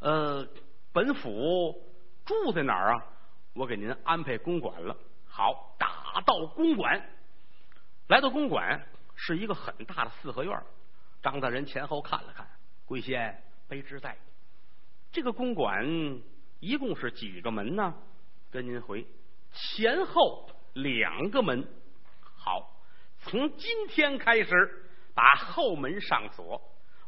[0.00, 0.46] 呃，
[0.92, 1.80] 本府
[2.26, 3.06] 住在哪儿啊？
[3.54, 4.96] 我给您安排公馆了。
[5.28, 7.08] 好，打到公馆，
[8.08, 8.84] 来到公馆
[9.14, 10.60] 是一个很大的四合院。
[11.22, 12.44] 张大人前后看了看，
[12.86, 14.18] 贵县卑职在。
[15.12, 16.20] 这个公馆
[16.58, 17.94] 一共是几个门呢？
[18.50, 19.06] 跟您回
[19.52, 20.50] 前后。
[20.82, 21.66] 两个门，
[22.36, 22.80] 好，
[23.20, 26.60] 从今天开始，把后门上锁，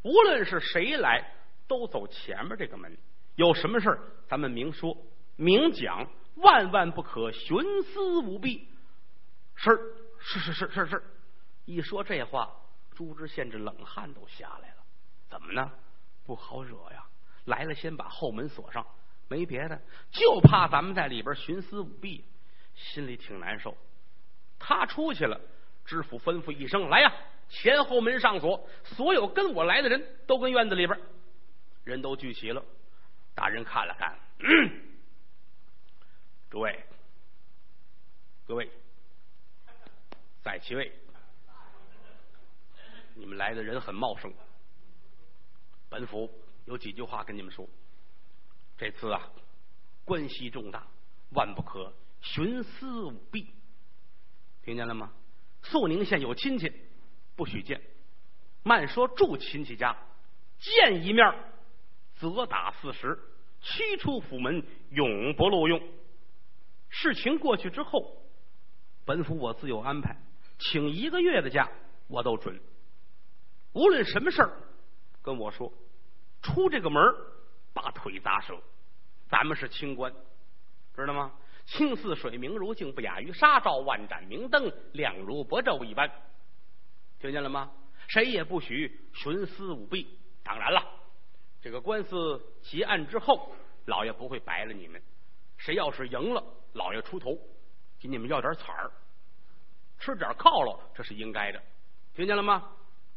[0.03, 1.25] 无论是谁来，
[1.69, 2.97] 都走前面这个门。
[3.37, 4.97] 有什么事儿，咱们明说
[5.37, 6.07] 明讲，
[6.37, 8.69] 万万不可徇私舞弊。
[9.55, 9.71] 是
[10.19, 11.03] 是是是是是，
[11.65, 12.51] 一说这话，
[12.95, 14.83] 朱知县这冷汗都下来了。
[15.29, 15.71] 怎么呢？
[16.27, 17.05] 不好惹呀！
[17.47, 18.85] 来了，先把后门锁上，
[19.29, 22.25] 没别的，就怕咱们在里边徇私舞弊，
[22.81, 23.77] 心里挺难受。
[24.59, 25.41] 他出去了，
[25.85, 27.15] 知府吩咐一声：“来呀，
[27.49, 30.99] 前后门上锁，所有跟我来的人都跟院子里边。”
[31.85, 32.65] 人都聚齐了。
[33.35, 34.19] 大人看了看，
[36.51, 36.85] 诸位，
[38.47, 38.69] 各位，
[40.43, 40.93] 在其位，
[43.15, 44.33] 你们来的人很茂盛。
[45.89, 46.31] 本府
[46.67, 47.67] 有几句话跟你们说。
[48.77, 49.31] 这次啊，
[50.05, 50.87] 关系重大，
[51.35, 51.93] 万不可
[52.23, 53.55] 徇私舞弊。
[54.63, 55.13] 听见了吗？
[55.63, 56.73] 肃宁县有亲戚，
[57.37, 57.81] 不许见。
[58.63, 59.97] 慢说住亲戚家，
[60.59, 61.35] 见一面，
[62.17, 63.19] 责打四十，
[63.61, 65.81] 驱出府门，永不录用。
[66.89, 68.23] 事情过去之后，
[69.05, 70.17] 本府我自有安排，
[70.59, 71.71] 请一个月的假，
[72.09, 72.61] 我都准。
[73.73, 74.57] 无论什么事儿。
[75.23, 75.71] 跟我说，
[76.41, 77.03] 出这个门
[77.75, 78.59] 把腿砸折。
[79.29, 80.11] 咱们是清官，
[80.97, 81.33] 知道吗？
[81.71, 86.11] 清似水，明如镜，不亚于纱照万盏明灯，亮如薄昼一般。
[87.21, 87.71] 听见了吗？
[88.09, 90.19] 谁也不许徇私舞弊。
[90.43, 90.85] 当然了，
[91.63, 93.53] 这个官司结案之后，
[93.87, 95.01] 老爷不会白了你们。
[95.59, 96.43] 谁要是赢了，
[96.73, 97.39] 老爷出头，
[98.01, 98.91] 给你们要点彩儿，
[99.99, 101.63] 吃点犒劳，这是应该的。
[102.15, 102.69] 听见了吗？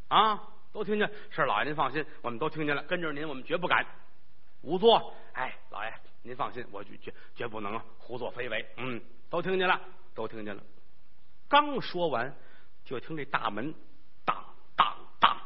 [0.10, 0.50] 啊！
[0.72, 2.84] 都听见是老爷，您放心，我们都听见了。
[2.84, 3.86] 跟着您，我们绝不敢
[4.64, 5.14] 仵作。
[5.34, 5.94] 哎，老爷，
[6.24, 8.66] 您放心，我绝绝绝不能胡作非为。
[8.78, 9.80] 嗯，都听见了，
[10.16, 10.64] 都听见了。
[11.48, 12.34] 刚说完，
[12.84, 13.74] 就听这大门
[14.26, 14.44] 当
[14.76, 15.38] 当当，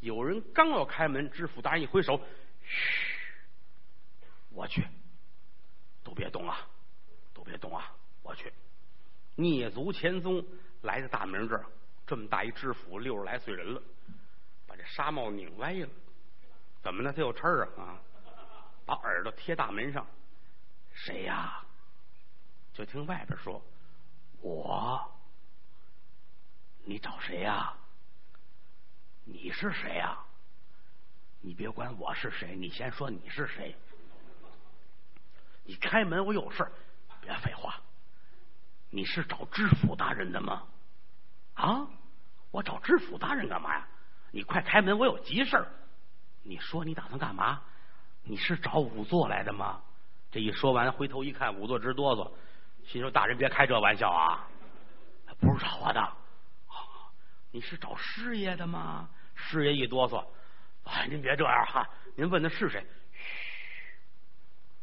[0.00, 2.20] 有人刚要开门，知府大人一挥手，
[2.62, 3.24] 嘘，
[4.50, 4.84] 我去，
[6.02, 6.58] 都别动啊，
[7.32, 7.92] 都别动啊，
[8.22, 8.52] 我去。
[9.36, 10.44] 蹑足潜踪
[10.82, 11.64] 来到大门这儿，
[12.06, 13.80] 这么大一知府，六十来岁人了。
[14.66, 15.88] 把这纱帽拧歪了，
[16.82, 17.12] 怎么呢？
[17.12, 17.82] 他有刺儿啊！
[17.82, 18.00] 啊，
[18.86, 20.06] 把耳朵贴大门上，
[20.92, 21.64] 谁呀？
[22.72, 23.62] 就听外边说
[24.42, 25.10] ：“我。”
[26.84, 27.72] 你找谁呀？
[29.24, 30.18] 你是谁呀？
[31.40, 33.74] 你别管我是谁，你先说你是谁。
[35.64, 36.70] 你开门，我有事
[37.20, 37.80] 别废话。
[38.90, 40.66] 你是找知府大人的吗？
[41.54, 41.88] 啊，
[42.50, 43.88] 我找知府大人干嘛呀？
[44.30, 45.70] 你快开门，我有急事儿。
[46.42, 47.62] 你说你打算干嘛？
[48.24, 49.80] 你是找仵作来的吗？
[50.30, 52.28] 这一说完，回头一看，仵作直哆嗦，
[52.84, 54.48] 心说：“大人别开这玩笑啊！
[55.38, 56.12] 不是找我的，
[57.52, 60.24] 你是找师爷的吗？”师爷一哆嗦
[60.84, 61.88] ：“哎，您别这样哈！
[62.16, 62.84] 您问的是谁？
[63.12, 63.92] 嘘，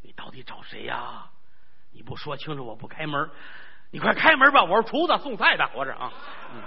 [0.02, 1.30] 你到底找谁呀？
[1.92, 3.30] 你不说清楚，我不开门。
[3.90, 4.64] 你快开门吧！
[4.64, 6.14] 我是厨子，送菜的，我这啊。”
[6.54, 6.64] 嗯。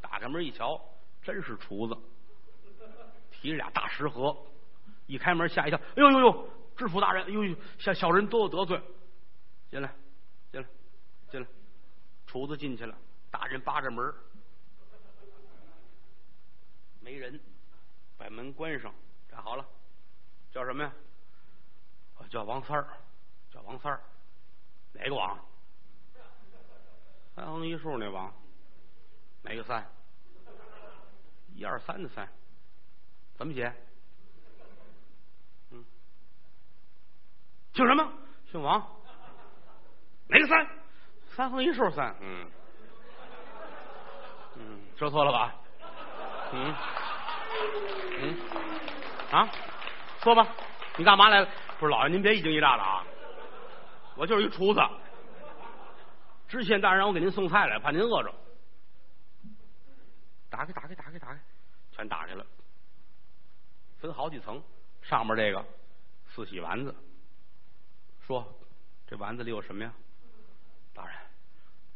[0.00, 0.80] 打开门一瞧，
[1.22, 1.96] 真是厨子，
[3.40, 4.36] 提着俩大食盒，
[5.06, 8.80] 一开门吓一跳，哎呦呦呦，知府大人，哎呦呦，小小人多有得罪，
[9.70, 9.94] 进来，
[10.50, 10.68] 进来，
[11.30, 11.46] 进来，
[12.26, 12.96] 厨子进去了，
[13.30, 14.12] 大人扒着门，
[17.00, 17.38] 没人，
[18.16, 18.92] 把门关上，
[19.28, 19.64] 站好了，
[20.50, 20.92] 叫什么呀？
[22.16, 22.88] 我叫王三儿，
[23.52, 24.00] 叫王三儿，
[24.92, 25.38] 哪个王？
[27.34, 28.32] 三横一竖那王，
[29.42, 29.86] 哪个三？
[31.54, 32.26] 一二三的三，
[33.36, 33.72] 怎么写？
[35.70, 35.84] 嗯，
[37.74, 38.12] 姓什么？
[38.50, 38.80] 姓王。
[40.28, 40.66] 哪个三？
[41.28, 42.16] 三横一竖三。
[42.20, 42.50] 嗯，
[44.56, 45.54] 嗯，说错了吧？
[46.52, 46.74] 嗯，
[48.20, 48.38] 嗯，
[49.30, 49.48] 啊，
[50.22, 50.46] 说吧，
[50.96, 51.48] 你干嘛来了？
[51.78, 53.04] 不是老爷，您别一惊一乍的啊！
[54.16, 54.80] 我就是一厨子，
[56.48, 58.34] 知县大人让我给您送菜来，怕您饿着。
[60.48, 61.40] 打开，打开，打开，打开，
[61.90, 62.46] 全打开了。
[64.06, 64.62] 分好几层，
[65.02, 65.64] 上面这个
[66.28, 66.94] 四喜丸子。
[68.24, 68.46] 说
[69.04, 69.92] 这丸子里有什么呀？
[70.94, 71.16] 大人，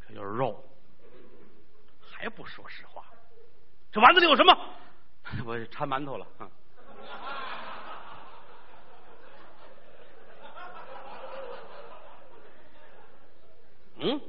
[0.06, 0.64] 这就是肉。
[2.00, 3.04] 还不说实话？
[3.92, 4.74] 这丸子里有什么？
[5.46, 6.26] 我掺馒头了。
[14.02, 14.20] 嗯，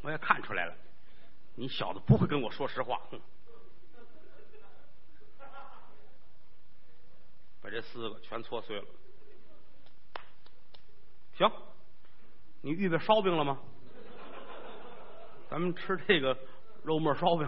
[0.00, 0.74] 我也看出来了。
[1.54, 3.20] 你小子不会跟我说实话，哼！
[7.68, 8.84] 把这四个全搓碎了。
[11.36, 11.52] 行，
[12.62, 13.58] 你预备烧饼了吗？
[15.50, 16.34] 咱们吃这个
[16.82, 17.46] 肉末烧饼，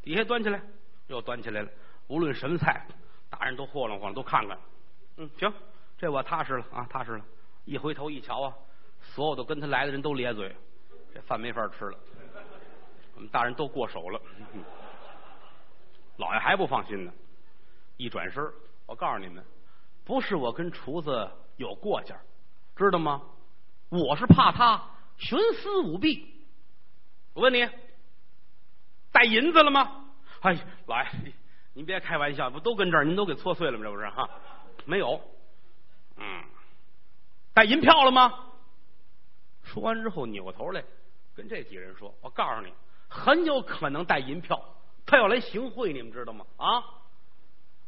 [0.00, 0.62] 底下端起来，
[1.08, 1.68] 又端起来了。
[2.06, 2.86] 无论什么菜，
[3.28, 4.58] 大人都霍楞霍楞，都看看。
[5.18, 5.52] 嗯，行，
[5.98, 7.24] 这我踏实了啊，踏实了。
[7.66, 8.56] 一回头一瞧啊，
[9.02, 10.56] 所有的跟他来的人都咧嘴，
[11.12, 11.98] 这饭没法吃了。
[13.14, 14.18] 我们大人都过手了，
[16.16, 17.12] 老爷还不放心呢。
[17.96, 18.52] 一转身，
[18.86, 19.44] 我告诉你们，
[20.04, 22.14] 不是我跟厨子有过节，
[22.76, 23.22] 知道吗？
[23.88, 26.44] 我是怕他徇私舞弊。
[27.34, 27.68] 我问你，
[29.12, 30.04] 带银子了吗？
[30.40, 31.08] 哎，老爷，
[31.74, 33.04] 您别开玩笑，不都跟这儿？
[33.04, 33.84] 您都给搓碎了吗？
[33.84, 34.28] 这不是哈？
[34.84, 35.20] 没有。
[36.16, 36.44] 嗯，
[37.54, 38.32] 带银票了吗？
[39.62, 40.84] 说完之后，扭过头来
[41.34, 42.72] 跟这几人说：“我告诉你。”
[43.08, 44.60] 很有可能带银票，
[45.06, 46.44] 他要来行贿，你们知道吗？
[46.56, 46.82] 啊！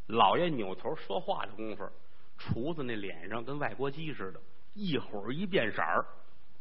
[0.09, 1.89] 老爷扭头说话的功夫，
[2.37, 4.41] 厨子那脸上跟外国鸡似的，
[4.75, 6.05] 一会儿一变色儿。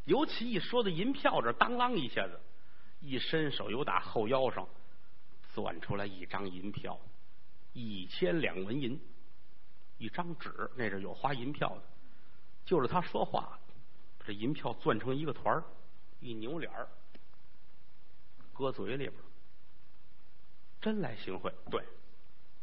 [0.06, 2.40] 尤其一说到银票这，当啷一下子，
[3.02, 4.68] 一伸手又打后腰上
[5.54, 7.00] 攥出来一张银票，
[7.74, 9.00] 一千两纹银，
[9.98, 11.82] 一张纸，那是有花银票的。
[12.66, 13.58] 就是他说话，
[14.18, 15.64] 把这银票攥成一个团儿，
[16.20, 16.88] 一扭脸儿。
[18.54, 19.14] 搁嘴里边，
[20.82, 21.54] 真来行贿？
[21.70, 21.82] 对，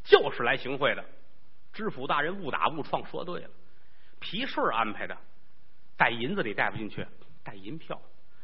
[0.05, 1.05] 就是来行贿的。
[1.72, 3.50] 知府大人误打误撞，说对了。
[4.20, 5.18] 皮顺安排的，
[5.96, 7.05] 带银子里带不进去，
[7.42, 8.00] 带银票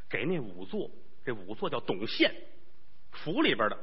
[0.09, 0.91] 给那仵作。
[1.25, 2.35] 这仵作叫董宪，
[3.13, 3.79] 府里边的。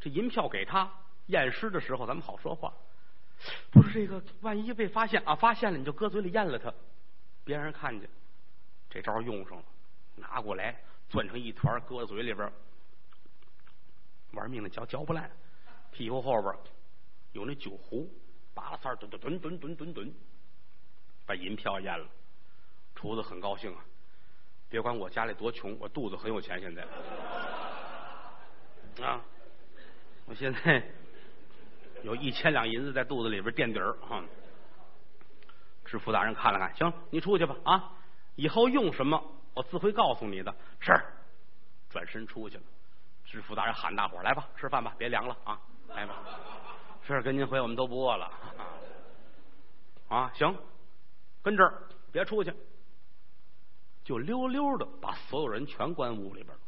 [0.00, 0.90] 这银票给他
[1.26, 2.72] 验尸的时候，咱们好说话。
[3.70, 6.72] 不是这个，万一被发现啊，发现了你就搁嘴里咽了他，
[7.44, 8.08] 别让人看见。
[8.88, 9.64] 这招用上了，
[10.16, 10.74] 拿过来
[11.10, 12.50] 攥成一团，搁嘴里边。
[14.32, 15.30] 玩命的嚼嚼不烂，
[15.92, 16.54] 屁股后边
[17.32, 18.10] 有那酒壶，
[18.54, 20.14] 扒拉三儿吨吨吨吨吨吨，
[21.26, 22.06] 把银票咽了。
[22.94, 23.84] 厨子很高兴啊，
[24.68, 26.60] 别管我家里多穷，我肚子很有钱。
[26.60, 26.82] 现在
[29.06, 29.20] 啊，
[30.26, 30.82] 我现在
[32.02, 34.22] 有一千两银子在肚子里边垫底儿哈。
[35.84, 37.92] 知府大人看了看，行，你出去吧啊，
[38.34, 39.22] 以后用什么
[39.54, 40.54] 我自会告诉你的。
[40.80, 40.92] 是，
[41.88, 42.62] 转身出去了。
[43.24, 45.60] 知府大人喊大伙来吧，吃饭吧，别凉了啊！
[45.88, 46.16] 来吧，
[47.10, 48.30] 这跟您回，我们都不饿了
[50.08, 50.30] 啊！
[50.32, 50.56] 行，
[51.42, 51.82] 跟这儿
[52.12, 52.54] 别出去，
[54.04, 56.60] 就溜溜的把所有人全关屋里边了。